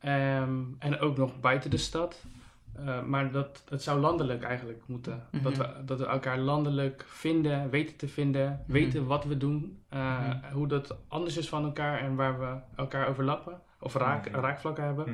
[0.00, 2.24] Ehm, en ook nog buiten de stad.
[2.86, 5.26] eh, maar dat, het zou landelijk eigenlijk moeten.
[5.30, 5.42] Mhm.
[5.42, 8.72] dat, we, dat we elkaar landelijk vinden, weten te vinden, Mhm.
[8.72, 10.52] weten wat we doen, eh, Mhm.
[10.52, 15.04] hoe dat anders is van elkaar en waar we elkaar overlappen of raak, raakvlakken hebben.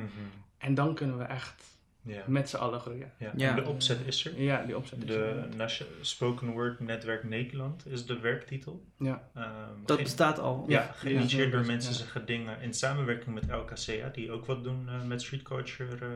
[0.57, 1.63] En dan kunnen we echt
[2.07, 2.23] Ja.
[2.27, 3.11] met z'n allen groeien.
[3.19, 3.31] Ja.
[3.35, 3.49] Ja.
[3.49, 4.41] En de opzet is er.
[4.41, 4.99] Ja, die opzet.
[4.99, 5.85] is De er.
[6.01, 8.85] Spoken Word Netwerk Nederland is de werktitel.
[8.97, 9.29] Ja.
[9.33, 9.51] Ehm,
[9.85, 10.65] Dat bestaat al.
[10.67, 11.65] ja, geïnitieerd door Ja.
[11.67, 15.95] mensen zeggen dingen in samenwerking met LKCA, die ook wat doen eh, met street culture.
[16.05, 16.07] eh.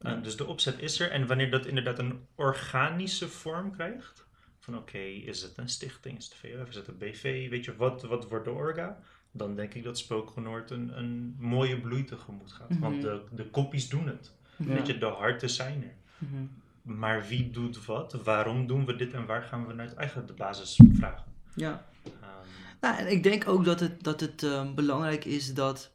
[0.00, 0.16] Ja.
[0.16, 1.10] Eh, dus de opzet is er.
[1.10, 4.26] En wanneer dat inderdaad een organische vorm krijgt,
[4.58, 7.64] van oké, is het een stichting, is het een VF, is het een BV, weet
[7.64, 8.98] je, wat, wat wordt de orga?
[9.32, 12.78] Dan denk ik dat Spoken Word een, een mooie bloei tegemoet gaat.
[12.78, 13.02] Want Mhm.
[13.04, 14.32] de, de kopies doen het.
[14.66, 14.74] Ja.
[14.74, 15.94] Weet je, de harten zijn er.
[16.28, 16.42] Mhm.
[16.98, 18.12] Maar wie doet wat?
[18.24, 19.92] Waarom doen we dit en waar gaan we naar?
[19.96, 21.24] Eigenlijk de basisvragen.
[21.54, 21.84] Ja.
[22.04, 22.12] Ehm,
[22.80, 25.90] Nou, en ik denk ook dat het, dat het ehm, belangrijk is dat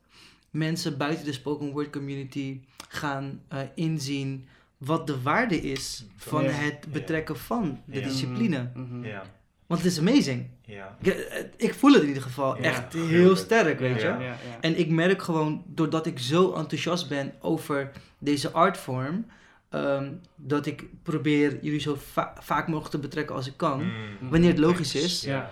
[0.49, 4.47] mensen buiten de spoken word community gaan eh, inzien
[4.78, 6.49] wat de waarde is van Ja.
[6.49, 8.08] het betrekken van de Ja.
[8.08, 8.71] discipline.
[8.73, 9.04] Mhm.
[9.06, 9.23] ja,
[9.67, 10.47] Want het is amazing.
[10.65, 10.97] ja.
[11.01, 14.23] Ik, ik voel het in ieder geval Ja, echt heel sterk, weet Ja, je.
[14.23, 14.38] ja, ja.
[14.62, 19.25] En ik merk gewoon, doordat ik zo enthousiast ben over deze artvorm,
[19.69, 23.84] ehm, dat ik probeer jullie zo va- vaak mogelijk te betrekken als ik kan.
[23.84, 24.30] Mm.
[24.30, 25.21] Wanneer het logisch is.
[25.21, 25.51] Ja.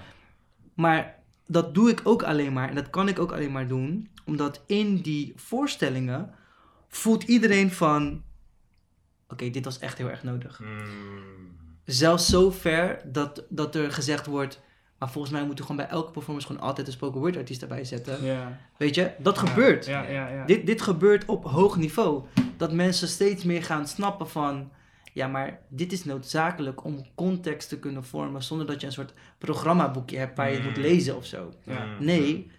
[0.74, 1.16] Maar
[1.48, 4.64] dat doe ik ook alleen maar, en dat kan ik ook alleen maar doen, omdat
[4.66, 6.34] in die voorstellingen
[6.88, 8.24] voelt iedereen van,
[9.30, 10.60] oké, dit was echt heel erg nodig.
[10.60, 11.62] Mm.
[11.86, 14.62] Zelfs zo ver dat, dat er gezegd wordt,
[15.00, 17.62] maar volgens mij moeten we gewoon bij elke performance gewoon altijd een spoken word artiest
[17.62, 18.24] erbij zetten.
[18.26, 18.58] Ja.
[18.78, 19.86] Weet je, dat gebeurt.
[19.86, 20.46] Ja, ja, ja.
[20.46, 22.24] Dit, dit gebeurt op hoog niveau.
[22.58, 24.72] Dat mensen steeds meer gaan snappen van...
[25.14, 28.44] Ja, maar dit is noodzakelijk om context te kunnen vormen...
[28.44, 30.82] zonder dat je een soort programmaboekje hebt waar je het moet Mm.
[30.82, 31.54] lezen of zo.
[31.64, 31.86] Ja.
[32.00, 32.52] Nee,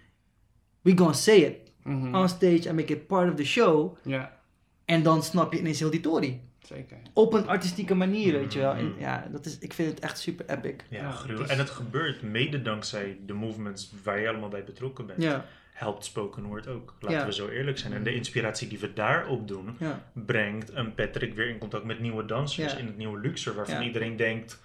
[0.81, 2.15] we gonna say it Mhm.
[2.15, 3.97] on stage and make it part of the show.
[4.03, 4.39] Ja,
[4.85, 6.41] En dan snap je ineens heel die story.
[6.67, 6.97] Zeker.
[7.13, 8.73] Op een artistieke manier, weet je wel.
[8.73, 8.99] En Mm.
[8.99, 10.75] ja, dat is, ik vind het echt super epic.
[10.89, 11.39] Ja, Ja, gruwelijk.
[11.41, 15.21] het is- En het gebeurt mede dankzij de movements waar je allemaal bij betrokken bent.
[15.23, 16.93] Ja, Helpt spoken word ook.
[16.99, 17.25] Laten Ja.
[17.25, 17.93] we zo eerlijk zijn.
[17.93, 21.99] En de inspiratie die we daarop doen, ja, brengt een Patrick weer in contact met
[21.99, 22.77] nieuwe dansers Ja.
[22.79, 23.81] in het nieuwe Luxor, waarvan Ja.
[23.83, 24.61] iedereen denkt,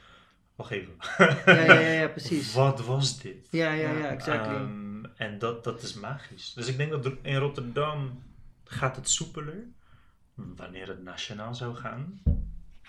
[0.57, 0.93] wacht even.
[1.19, 2.55] ja, ja, ja, ja, precies.
[2.55, 3.47] Wat was dit?
[3.51, 4.55] Ja, ja, ja, exactly.
[4.55, 6.53] Ehm, en dat, dat is magisch.
[6.53, 8.23] Dus ik denk dat in Rotterdam
[8.65, 9.65] gaat het soepeler.
[10.57, 12.21] Wanneer het nationaal zou gaan,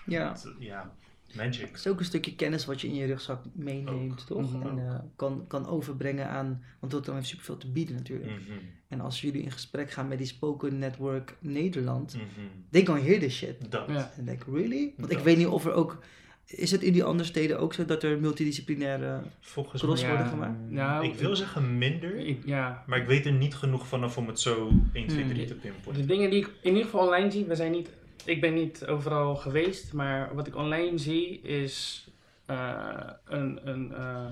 [0.06, 0.36] Ja.
[0.58, 0.94] ja,
[1.34, 1.66] magic.
[1.66, 4.26] Het is ook een stukje kennis wat je in je rugzak meeneemt, Ook.
[4.26, 4.62] toch?
[4.62, 6.46] En eh, kan, kan overbrengen aan,
[6.78, 8.30] want Rotterdam heeft superveel te bieden natuurlijk.
[8.30, 12.24] Mhm, En als jullie in gesprek gaan met die Spoken Network Nederland, mhm.
[12.70, 13.70] they gonna hear this shit.
[13.70, 13.88] Dat.
[13.88, 14.12] Ja.
[14.16, 14.94] En denk really?
[14.96, 15.98] Want ik weet niet of er ook,
[16.46, 20.30] is het in die andere steden ook zo dat er multidisciplinaire Volgens cross worden Ja.
[20.30, 20.70] gemaakt?
[20.70, 22.84] Nou, ik wil zeggen minder, ik- ja.
[22.86, 25.46] maar ik weet er niet genoeg vanaf om het zo 1, 2, 3 Hmm.
[25.46, 26.06] te De pinpointen.
[26.06, 27.90] dingen die ik in ieder geval online zie, we zijn niet,
[28.24, 32.06] ik ben niet overal geweest, maar wat ik online zie is
[32.46, 34.26] eh, een, een, eh,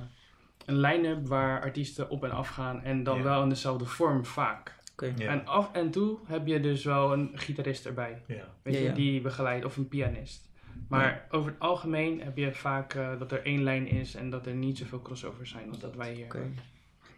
[0.67, 3.23] een line-up waar artiesten op en af gaan en dan Ja.
[3.23, 4.79] wel in dezelfde vorm vaak.
[5.19, 8.35] En af en toe heb je dus wel een gitarist erbij, Ja.
[8.63, 10.50] weet je, die begeleidt of een pianist.
[10.91, 14.47] Maar over het algemeen heb je vaak eh, dat er één lijn is en dat
[14.47, 16.37] er niet zoveel crossovers zijn als dat wij hier Oké.
[16.37, 16.57] hebben.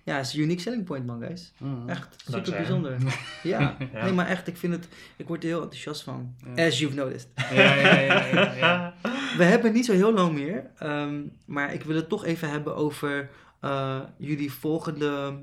[0.05, 1.53] Ja, het is een unique selling point man, guys.
[1.59, 1.89] Mhm.
[1.89, 2.97] Echt super Dankzij bijzonder.
[3.43, 3.77] Ja.
[3.93, 4.03] Ja.
[4.05, 6.35] nee, maar echt, ik vind het, ik word er heel enthousiast van.
[6.55, 6.67] Ja.
[6.67, 7.29] As you've noticed.
[7.37, 8.95] Ja, ja, ja, ja, ja.
[9.39, 12.77] We hebben niet zo heel lang meer, ehm, maar ik wil het toch even hebben
[12.77, 13.31] over
[13.61, 15.39] eh, jullie volgende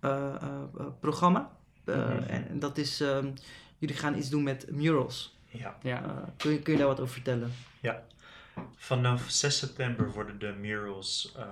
[0.00, 0.34] eh,
[1.00, 1.50] programma.
[1.84, 2.22] Eh, Mhm.
[2.22, 3.30] en, en dat is, ehm,
[3.78, 5.38] jullie gaan iets doen met murals.
[5.50, 5.78] Ja.
[5.82, 6.32] ja.
[6.36, 7.52] Kun, je, kun je daar wat over vertellen?
[8.76, 11.44] Vanaf 6 september worden de murals eh,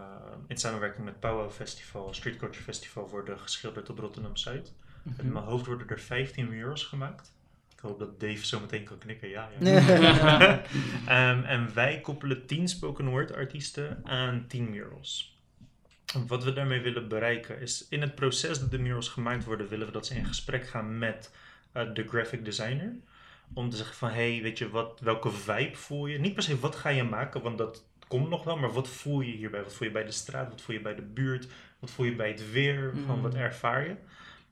[0.46, 4.72] in samenwerking met Powwow Festival, Street Culture Festival, worden geschilderd op Rotterdam Zuid.
[5.02, 5.20] Mhm.
[5.20, 7.36] In mijn hoofd worden er 15 murals gemaakt.
[7.72, 9.28] Ik hoop dat Dave zo meteen kan knikken.
[9.28, 9.80] Ja, ja.
[9.80, 10.62] Ja.
[11.06, 15.36] Ehm, en wij koppelen 10 spoken word artiesten aan 10 murals.
[16.26, 19.86] Wat we daarmee willen bereiken is in het proces dat de murals gemaakt worden, willen
[19.86, 21.34] we dat ze in gesprek gaan met
[21.72, 22.96] eh, de graphic designer.
[23.54, 26.18] Om te zeggen van, hey, weet je, wat, welke vibe voel je?
[26.18, 29.20] Niet per se wat ga je maken, want dat komt nog wel, maar wat voel
[29.20, 29.62] je hierbij?
[29.62, 30.48] Wat voel je bij de straat?
[30.50, 31.48] Wat voel je bij de buurt?
[31.78, 32.90] Wat voel je bij het weer?
[33.06, 33.20] Van, Mhm.
[33.22, 33.94] wat ervaar je?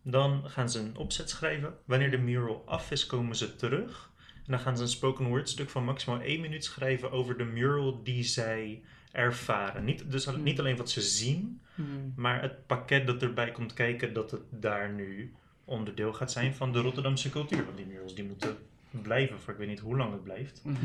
[0.03, 1.74] Dan gaan ze een opzet schrijven.
[1.84, 4.11] Wanneer de mural af is, komen ze terug.
[4.34, 7.44] En dan gaan ze een spoken word stuk van maximaal één minuut schrijven over de
[7.44, 8.82] mural die zij
[9.12, 9.84] ervaren.
[9.84, 11.88] Niet, dus al- niet alleen wat ze zien, Mhm.
[12.16, 15.34] maar het pakket dat erbij komt kijken dat het daar nu
[15.64, 17.64] onderdeel gaat zijn van de Rotterdamse cultuur.
[17.64, 18.57] Want die murals die moeten
[18.91, 20.61] blijven voor ik weet niet hoe lang het blijft.
[20.64, 20.76] Mhm.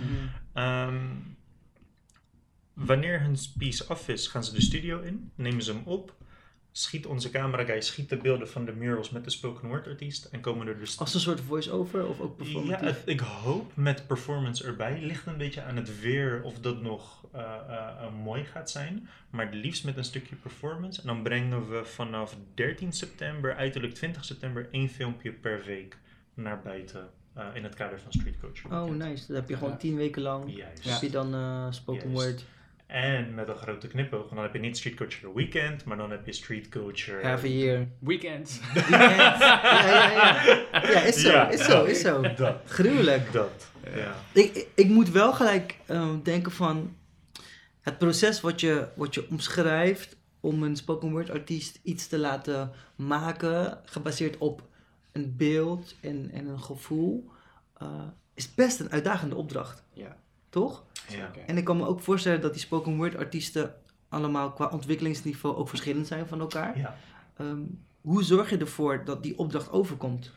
[0.53, 1.05] Ehm,
[2.73, 6.15] wanneer hun piece af is, gaan ze de studio in, nemen ze hem op.
[6.73, 10.25] schiet onze camera guy schiet de beelden van de murals met de spoken word artiest
[10.25, 12.87] en komen er dus Als een soort voice-over of ook ja, performatief?
[12.87, 15.01] het- ik hoop met performance erbij.
[15.01, 19.07] Ligt een beetje aan het weer of dat nog eh, eh, eh, mooi gaat zijn.
[19.29, 21.01] Maar het liefst met een stukje performance.
[21.01, 25.97] En dan brengen we vanaf 13 september, uiterlijk 20 september, één filmpje per week
[26.33, 27.09] naar buiten.
[27.33, 28.71] Eh, in het kader van Street Coach.
[28.83, 29.27] Oh, nice.
[29.27, 29.75] Dan heb je gewoon Ja.
[29.77, 30.55] tien weken lang.
[30.55, 30.83] Juist.
[30.83, 32.23] Heb je dan eh, spoken Juist.
[32.25, 32.45] word.
[32.85, 34.29] En met een grote knipoog.
[34.29, 37.27] Dan heb je niet Street Coacher Weekend, maar dan heb je Street Coacher.
[37.27, 37.87] Half a year.
[37.99, 38.59] Weekends.
[38.73, 38.89] Weekend.
[38.89, 40.81] ja, ja, ja.
[40.91, 41.87] Ja, is zo, Ja, is zo, dat.
[41.87, 42.21] is zo.
[42.35, 42.55] Dat.
[42.65, 43.31] Gruwelijk.
[43.31, 43.71] Dat.
[43.95, 44.15] Ja.
[44.33, 46.95] Ik, ik, moet wel gelijk ehm, denken van
[47.81, 52.71] het proces wat je, wat je omschrijft om een spoken word artiest iets te laten
[52.95, 54.61] maken, gebaseerd op
[55.11, 57.29] een beeld en, en een gevoel,
[57.77, 58.03] eh,
[58.33, 60.17] is best een uitdagende opdracht, Ja,
[60.49, 60.83] toch?
[61.09, 61.31] Ja.
[61.45, 63.75] En ik kan me ook voorstellen dat die spoken word artiesten
[64.09, 66.77] allemaal qua ontwikkelingsniveau ook verschillend zijn van elkaar.
[66.77, 66.97] ja.
[67.37, 67.61] Ehm,
[68.01, 70.31] hoe zorg je ervoor dat die opdracht overkomt?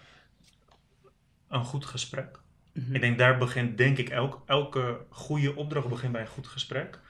[1.48, 2.40] Een goed gesprek.
[2.72, 2.94] Mhm.
[2.94, 7.00] Ik denk daar begint, denk ik, elk, elke goede opdracht begint bij een goed gesprek.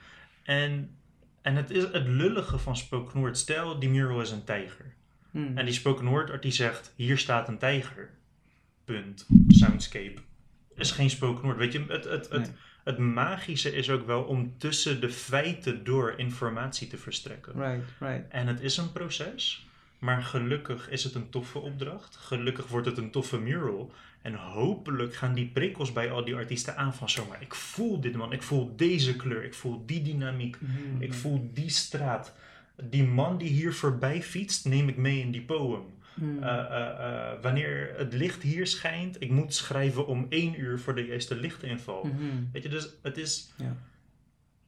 [0.42, 0.96] En,
[1.42, 3.38] en het is het lullige van spoken word.
[3.38, 4.94] Stel, die mural is een tijger.
[5.34, 5.58] Hmm.
[5.58, 8.10] En die spoken word artiest zegt, hier staat een tijger.
[8.84, 9.26] Punt.
[9.48, 10.14] Soundscape.
[10.76, 11.56] Is geen spoken word.
[11.56, 12.50] Weet je, het, het, het, Nee.
[12.84, 17.52] het magische is ook wel om tussen de feiten door informatie te verstrekken.
[17.56, 18.28] Right, right.
[18.30, 19.66] En het is een proces,
[19.98, 22.16] maar gelukkig is het een toffe opdracht.
[22.16, 23.92] Gelukkig wordt het een toffe mural.
[24.22, 27.42] En hopelijk gaan die prikkels bij al die artiesten aan van zomaar.
[27.42, 31.02] Ik voel dit man, ik voel deze kleur, ik voel die dynamiek, Mhm.
[31.02, 32.34] ik voel die straat.
[32.82, 35.92] Die man die hier voorbij fietst, neem ik mee in die poem.
[36.14, 36.42] Hmm.
[36.42, 40.94] Eh, eh, eh, wanneer het licht hier schijnt, ik moet schrijven om één uur voor
[40.94, 42.04] de juiste lichtinval.
[42.04, 42.22] Mhm.
[42.52, 43.52] Weet je, dus het is.
[43.56, 43.76] Ja.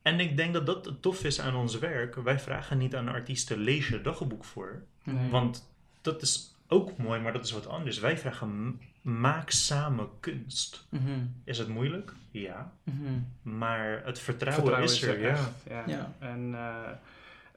[0.02, 2.14] En ik denk dat dat tof is aan ons werk.
[2.14, 4.82] Wij vragen niet aan artiesten lees je dagboek voor.
[5.02, 5.30] Nee.
[5.30, 7.98] Want dat is ook mooi, maar dat is wat anders.
[7.98, 10.86] Wij vragen maak samen kunst.
[10.90, 11.26] Mhm.
[11.44, 12.12] Is het moeilijk?
[12.30, 12.72] Ja.
[12.82, 13.58] Mhm.
[13.58, 15.20] Maar het vertrouwen, Vertrouwen is er.
[15.20, 15.28] ja.
[15.28, 15.84] echt, ja.
[15.86, 16.14] Ja.
[16.18, 16.90] En eh,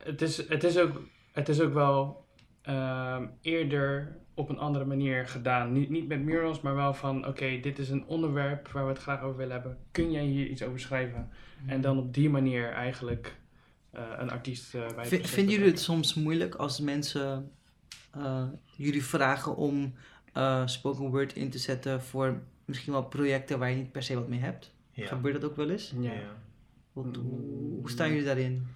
[0.04, 2.26] het, is, het, is ook, het is ook wel
[2.62, 5.72] ehm, eerder op een andere manier gedaan.
[5.72, 9.00] Niet, niet met murals, maar wel van: oké, dit is een onderwerp waar we het
[9.02, 9.78] graag over willen hebben.
[9.92, 11.30] Kun jij hier iets over schrijven?
[11.66, 13.36] En dan op die manier eigenlijk
[13.92, 17.52] eh, een artiest eh, bij Vinden jullie het soms moeilijk als mensen
[18.12, 18.44] eh,
[18.76, 19.94] jullie vragen om
[20.34, 24.16] eh, spoken word in te zetten voor misschien wel projecten waar je niet per se
[24.16, 24.74] wat mee hebt?
[24.92, 25.08] Ja.
[25.08, 25.94] Gebeurt dat ook wel eens?
[26.00, 26.12] Ja.
[26.14, 26.36] Ja.
[26.94, 27.40] Wat- hoe,
[27.80, 28.68] hoe staan jullie daarin?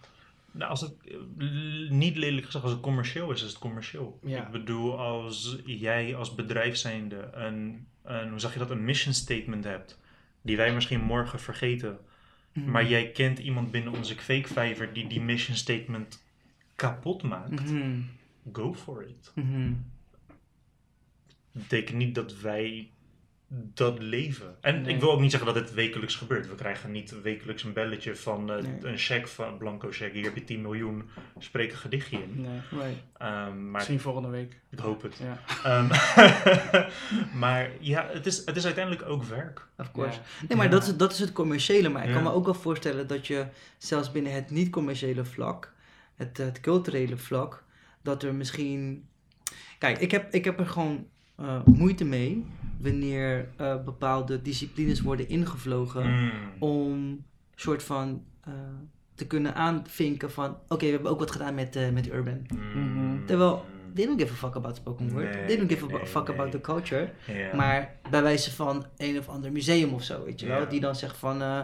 [0.53, 4.19] Nou, als het eh, niet lelijk gezegd, als het commercieel is, is het commercieel.
[4.25, 4.45] Ja.
[4.45, 9.13] Ik bedoel, als jij als bedrijf zijnde een, een, hoe zeg je dat, een mission
[9.13, 9.99] statement hebt,
[10.41, 11.99] die wij misschien morgen vergeten,
[12.53, 12.71] Mhm.
[12.71, 16.23] maar jij kent iemand binnen onze kweekvijver die die mission statement
[16.75, 18.01] kapot maakt, Mhm.
[18.51, 19.31] go for it.
[19.35, 19.73] Mhm.
[21.51, 22.91] Dat betekent niet dat wij
[23.55, 24.55] dat leven.
[24.61, 24.93] En Nee.
[24.93, 26.47] ik wil ook niet zeggen dat het wekelijks gebeurt.
[26.47, 28.77] We krijgen niet wekelijks een belletje van eh, Nee.
[28.91, 30.13] een cheque van blanco cheque.
[30.15, 31.03] Hier heb je 10 miljoen,
[31.39, 32.31] spreek een gedichtje in.
[32.35, 32.95] Nee.
[33.17, 33.31] Ehm,
[33.61, 34.59] maar Misschien volgende week.
[34.69, 35.15] ik hoop het.
[35.17, 35.39] Ja.
[35.63, 35.87] Ehm,
[37.43, 39.67] maar ja, het is, het is uiteindelijk ook werk.
[39.77, 40.19] Of course.
[40.19, 40.45] Ja.
[40.47, 40.71] Nee, maar Ja.
[40.71, 41.89] dat, is, dat is het commerciële.
[41.89, 43.45] Maar ik kan me ook wel voorstellen dat je
[43.77, 45.73] zelfs binnen het niet-commerciële vlak,
[46.15, 47.63] het, het culturele vlak,
[48.01, 49.05] dat er misschien.
[49.79, 52.45] Kijk, ik heb, ik heb er gewoon eh, moeite mee
[52.83, 56.31] wanneer eh, bepaalde disciplines worden ingevlogen Mm.
[56.59, 57.23] om
[57.55, 58.53] soort van eh,
[59.15, 62.41] te kunnen aanvinken van oké, we hebben ook wat gedaan met, eh, met urban.
[62.75, 63.25] Mm.
[63.25, 63.65] Terwijl,
[63.95, 65.33] They don't give a fuck about spoken word.
[65.33, 66.35] Nee, They don't give a nee, fuck nee.
[66.37, 67.09] about the culture.
[67.55, 70.67] Maar bij wijze van een of ander museum of zo, weet je wel.
[70.67, 71.59] Die dan zegt van, eh,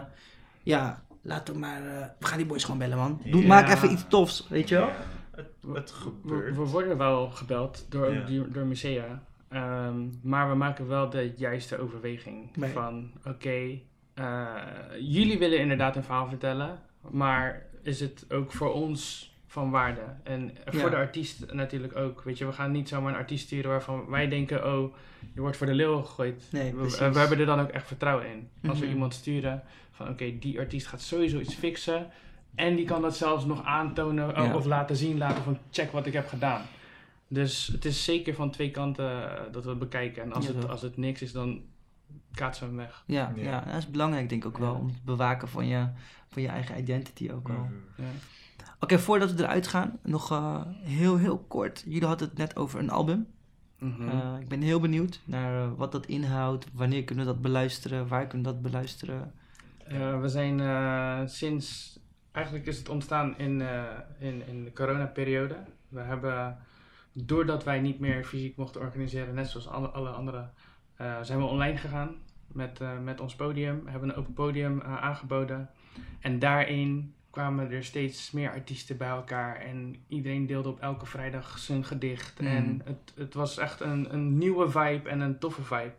[0.62, 3.20] ja, laten we maar, eh, we gaan die boys gewoon bellen man.
[3.24, 3.46] Doe.
[3.46, 4.90] Maak even iets tofs, weet je wel.
[5.30, 6.56] Het, het We, gebeurt.
[6.56, 8.14] we worden wel gebeld door,
[8.52, 9.22] door musea.
[9.50, 12.56] Ehm, maar we maken wel de juiste overweging.
[12.56, 12.70] Nee.
[12.70, 13.78] Van oké,
[14.14, 14.54] eh,
[15.00, 16.78] jullie willen inderdaad een verhaal vertellen.
[17.10, 20.00] Maar is het ook voor ons van waarde?
[20.22, 20.88] En voor Ja.
[20.88, 22.22] de artiest natuurlijk ook.
[22.22, 24.94] Weet je, we gaan niet zomaar een artiest sturen waarvan wij denken: oh,
[25.34, 26.48] je wordt voor de leeuw gegooid.
[26.52, 28.48] Nee, we, hebben er dan ook echt vertrouwen in.
[28.68, 28.94] Als we Mhm.
[28.94, 32.06] iemand sturen van oké, die artiest gaat sowieso iets fixen.
[32.54, 34.54] En die kan dat zelfs nog aantonen Ja.
[34.54, 36.62] of laten zien, laten van check wat ik heb gedaan.
[37.32, 40.22] Dus het is zeker van twee kanten eh, dat we het bekijken.
[40.22, 41.62] En als, Ja, het, als het niks is, dan
[42.34, 43.02] kaatsen we hem weg.
[43.06, 43.42] Ja, Ja.
[43.42, 43.60] ja.
[43.60, 44.74] dat is belangrijk denk ik ook wel.
[44.74, 45.86] Om het bewaken van je,
[46.28, 47.56] van je eigen identity ook wel.
[47.64, 48.02] Mhm.
[48.02, 48.08] Ja.
[48.80, 51.82] Oké, voordat we eruit gaan, nog eh, heel, heel kort.
[51.86, 53.26] Jullie hadden het net over een album.
[53.78, 54.08] Mhm.
[54.08, 56.66] Eh, ik ben heel benieuwd naar wat dat inhoudt.
[56.72, 58.08] Wanneer kunnen we dat beluisteren?
[58.08, 59.32] Waar kunnen we dat beluisteren?
[59.86, 61.98] Eh, we zijn eh, sinds
[62.32, 63.84] eigenlijk is het ontstaan in, eh,
[64.18, 65.56] in, in de coronaperiode.
[65.88, 66.58] We hebben,
[67.12, 70.52] doordat wij niet meer fysiek mochten organiseren, net zoals alle, alle anderen,
[70.96, 72.14] eh, zijn we online gegaan
[72.46, 73.84] met, eh, met ons podium.
[73.84, 75.70] We hebben een open podium eh, aangeboden.
[76.20, 79.56] En daarin kwamen er steeds meer artiesten bij elkaar.
[79.56, 82.40] En iedereen deelde op elke vrijdag zijn gedicht.
[82.40, 82.46] Mm.
[82.46, 85.94] En het, het was echt een, een nieuwe vibe en een toffe vibe.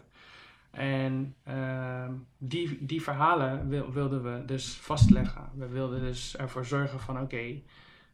[0.72, 5.50] En ehm, die, die verhalen wil- wilden we dus vastleggen.
[5.56, 7.62] We wilden dus ervoor zorgen van oké,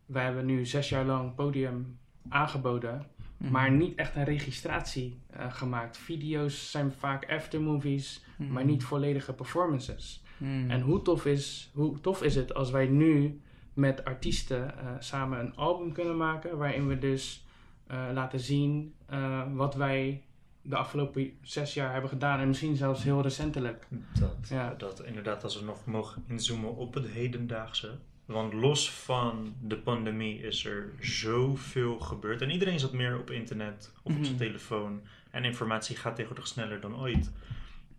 [0.06, 1.98] we hebben nu zes jaar lang podium
[2.30, 3.06] aangeboden,
[3.38, 3.52] Mhm.
[3.52, 5.98] maar niet echt een registratie eh, gemaakt.
[5.98, 8.52] Video's zijn vaak aftermovies, Mhm.
[8.52, 10.24] maar niet volledige performances.
[10.38, 10.70] Mhm.
[10.70, 13.42] En hoe tof, is, hoe tof is het als wij nu
[13.74, 17.46] met artiesten eh, samen een album kunnen maken, waarin we dus
[17.88, 20.22] eh, laten zien eh, wat wij
[20.62, 23.88] de afgelopen zes jaar hebben gedaan en misschien zelfs heel recentelijk.
[24.20, 24.74] Dat, Ja.
[24.78, 27.98] dat inderdaad, als we nog mogen inzoomen op het hedendaagse.
[28.28, 32.42] Want los van de pandemie is er zoveel gebeurd.
[32.42, 34.44] En iedereen zat meer op internet of op zijn Mhm.
[34.46, 35.02] telefoon.
[35.32, 37.32] En informatie gaat tegenwoordig sneller dan ooit.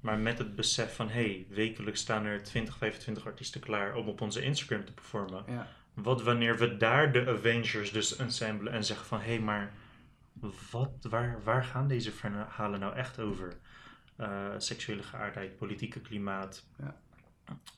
[0.00, 4.08] Maar met het besef van, hé, hey, wekelijks staan er 20, 25 artiesten klaar om
[4.08, 5.44] op onze Instagram te performen.
[5.48, 5.66] Ja.
[5.94, 9.72] Wat wanneer we daar de Avengers dus ensemblen en zeggen van, hé, hey, maar
[10.70, 13.52] wat, waar, waar gaan deze verhalen nou echt over?
[14.16, 16.96] Eh, seksuele geaardheid, politieke klimaat, Ja.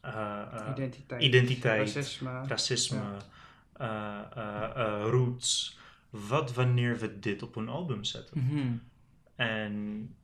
[0.00, 2.46] Eh, eh, Identiteit, identiteit, racisme.
[2.46, 3.16] racisme,
[3.72, 5.78] eh, roots.
[6.10, 8.44] Wat wanneer we dit op een album zetten?
[8.44, 8.76] Mhm.
[9.34, 10.14] En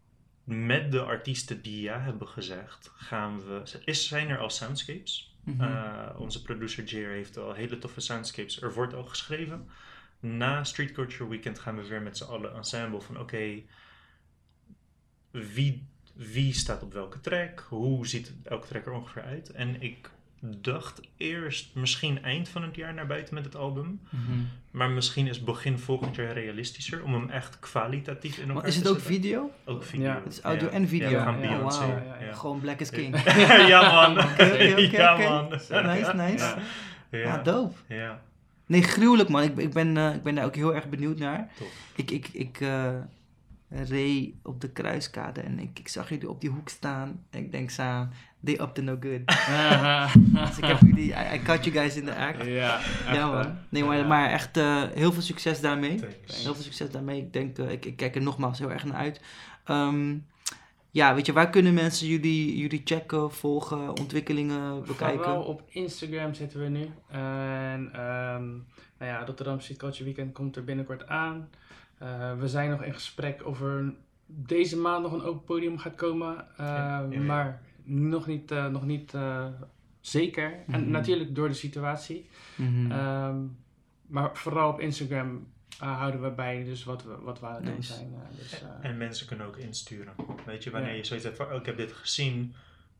[0.45, 3.63] met de artiesten die ja hebben gezegd, gaan we.
[3.85, 5.35] Is, zijn er al soundscapes?
[5.45, 6.17] Mhm.
[6.17, 8.63] Onze producer Jair heeft al hele toffe soundscapes.
[8.63, 9.69] Er wordt al geschreven.
[10.21, 13.63] Na Street Culture Weekend gaan we weer met z'n allen ensemble van oké,
[15.31, 15.87] wie,
[16.17, 17.67] wie staat op welke track?
[17.69, 19.51] Hoe ziet elke track er ongeveer uit?
[19.51, 20.11] En ik
[20.41, 24.01] dacht eerst misschien eind van het jaar naar buiten met het album.
[24.11, 24.23] Mhm.
[24.71, 28.77] Maar misschien is begin volgend jaar realistischer om hem echt kwalitatief in elkaar Maar is
[28.77, 29.13] het ook zetten.
[29.15, 29.51] video?
[29.65, 30.07] Ook video.
[30.07, 30.21] Ja.
[30.25, 30.73] Het is audio Ja.
[30.73, 31.09] en video.
[31.09, 31.79] Ja, we gaan Ja, Beyoncé.
[31.79, 31.91] wauw.
[31.91, 32.33] ja, ja, ja.
[32.33, 33.23] Gewoon Black is King.
[33.73, 34.19] ja man.
[34.25, 35.49] Oké, oké, oké, ja man.
[35.51, 36.45] Nice, nice.
[36.45, 36.59] Ja.
[37.11, 37.19] Ja.
[37.19, 37.75] Ja, dope.
[37.89, 38.23] Ja,
[38.67, 39.43] Nee, gruwelijk man.
[39.43, 41.49] Ik, ik, ben, eh, ik ben daar ook heel erg benieuwd naar.
[41.59, 41.69] tof.
[41.95, 42.95] Ik, ik, ik eh,
[43.69, 47.25] reed op de kruiskade en ik, ik zag jullie op die hoek staan.
[47.31, 48.11] En ik denk samen,
[48.45, 49.27] they up to no good.
[50.49, 52.45] dus ik heb jullie, I, I caught you guys in the act.
[52.45, 52.81] ja,
[53.13, 53.59] ja man.
[53.69, 54.07] Nee, maar, Ja.
[54.07, 55.95] maar echt eh, heel veel succes daarmee.
[55.95, 56.43] Thanks.
[56.43, 57.21] Heel veel succes daarmee.
[57.21, 59.21] Ik denk, eh, ik, ik kijk er nogmaals heel erg naar uit.
[59.65, 60.17] Ehm,
[60.91, 65.25] ja, weet je, waar kunnen mensen jullie, jullie checken, volgen, ontwikkelingen bekijken?
[65.25, 66.91] Vooral op Instagram zitten we nu.
[67.09, 68.47] En ehm,
[68.99, 71.49] nou ja, Rotterdam Street Culture Weekend komt er binnenkort aan.
[71.99, 73.95] Eh, we zijn nog in gesprek of er
[74.27, 76.39] deze maand nog een open podium gaat komen.
[76.57, 77.21] Eh, Ja, ja, ja.
[77.21, 79.47] Maar nog niet, eh, nog niet eh,
[80.01, 80.53] zeker.
[80.67, 80.91] En Mhm.
[80.91, 82.29] natuurlijk door de situatie.
[82.57, 82.91] Mhm.
[82.91, 83.37] Ehm,
[84.07, 85.47] maar vooral op Instagram
[85.79, 88.15] houden we bij dus wat we, wat we aan het doen zijn.
[88.15, 90.13] eh, dus, eh, En mensen kunnen ook insturen.
[90.47, 90.97] Weet je, wanneer Ja.
[90.97, 92.55] je zoiets hebt van, oh, ik heb dit gezien,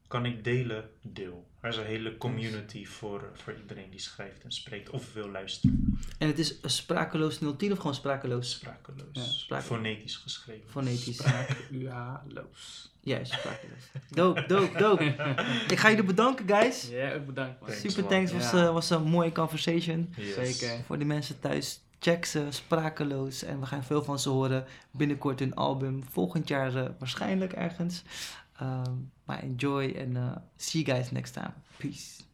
[0.09, 1.47] kan ik delen, deel.
[1.61, 5.99] Er is een hele community voor, voor iedereen die schrijft en spreekt of wil luisteren.
[6.19, 8.51] En het is sprakeloos 010 of gewoon sprakeloos?
[8.51, 9.09] Sprakeloos.
[9.13, 9.67] Ja, sprakeloos.
[9.83, 10.71] Fonetisch geschreven.
[10.71, 11.17] Fonetisch.
[11.17, 12.91] spraak UH-loos.
[13.01, 13.83] Juist, sprakeloos.
[14.11, 15.05] Dope, dope, dope.
[15.73, 16.89] Ik ga jullie bedanken, guys.
[16.89, 17.69] Ja, ook bedankt man.
[17.69, 18.11] Thanks, Super man.
[18.11, 18.67] thanks, was, Ja.
[18.67, 20.15] eh, was een mooie conversation.
[20.17, 20.35] Yes.
[20.59, 20.85] Zeker.
[20.85, 23.43] Voor de mensen thuis, check ze, sprakeloos.
[23.43, 24.65] En we gaan veel van ze horen.
[24.91, 26.05] Binnenkort hun album.
[26.11, 28.03] Volgend jaar eh, waarschijnlijk ergens.
[28.61, 31.55] Um, maar enjoy and uh, see you guys next time.
[31.79, 32.26] Peace.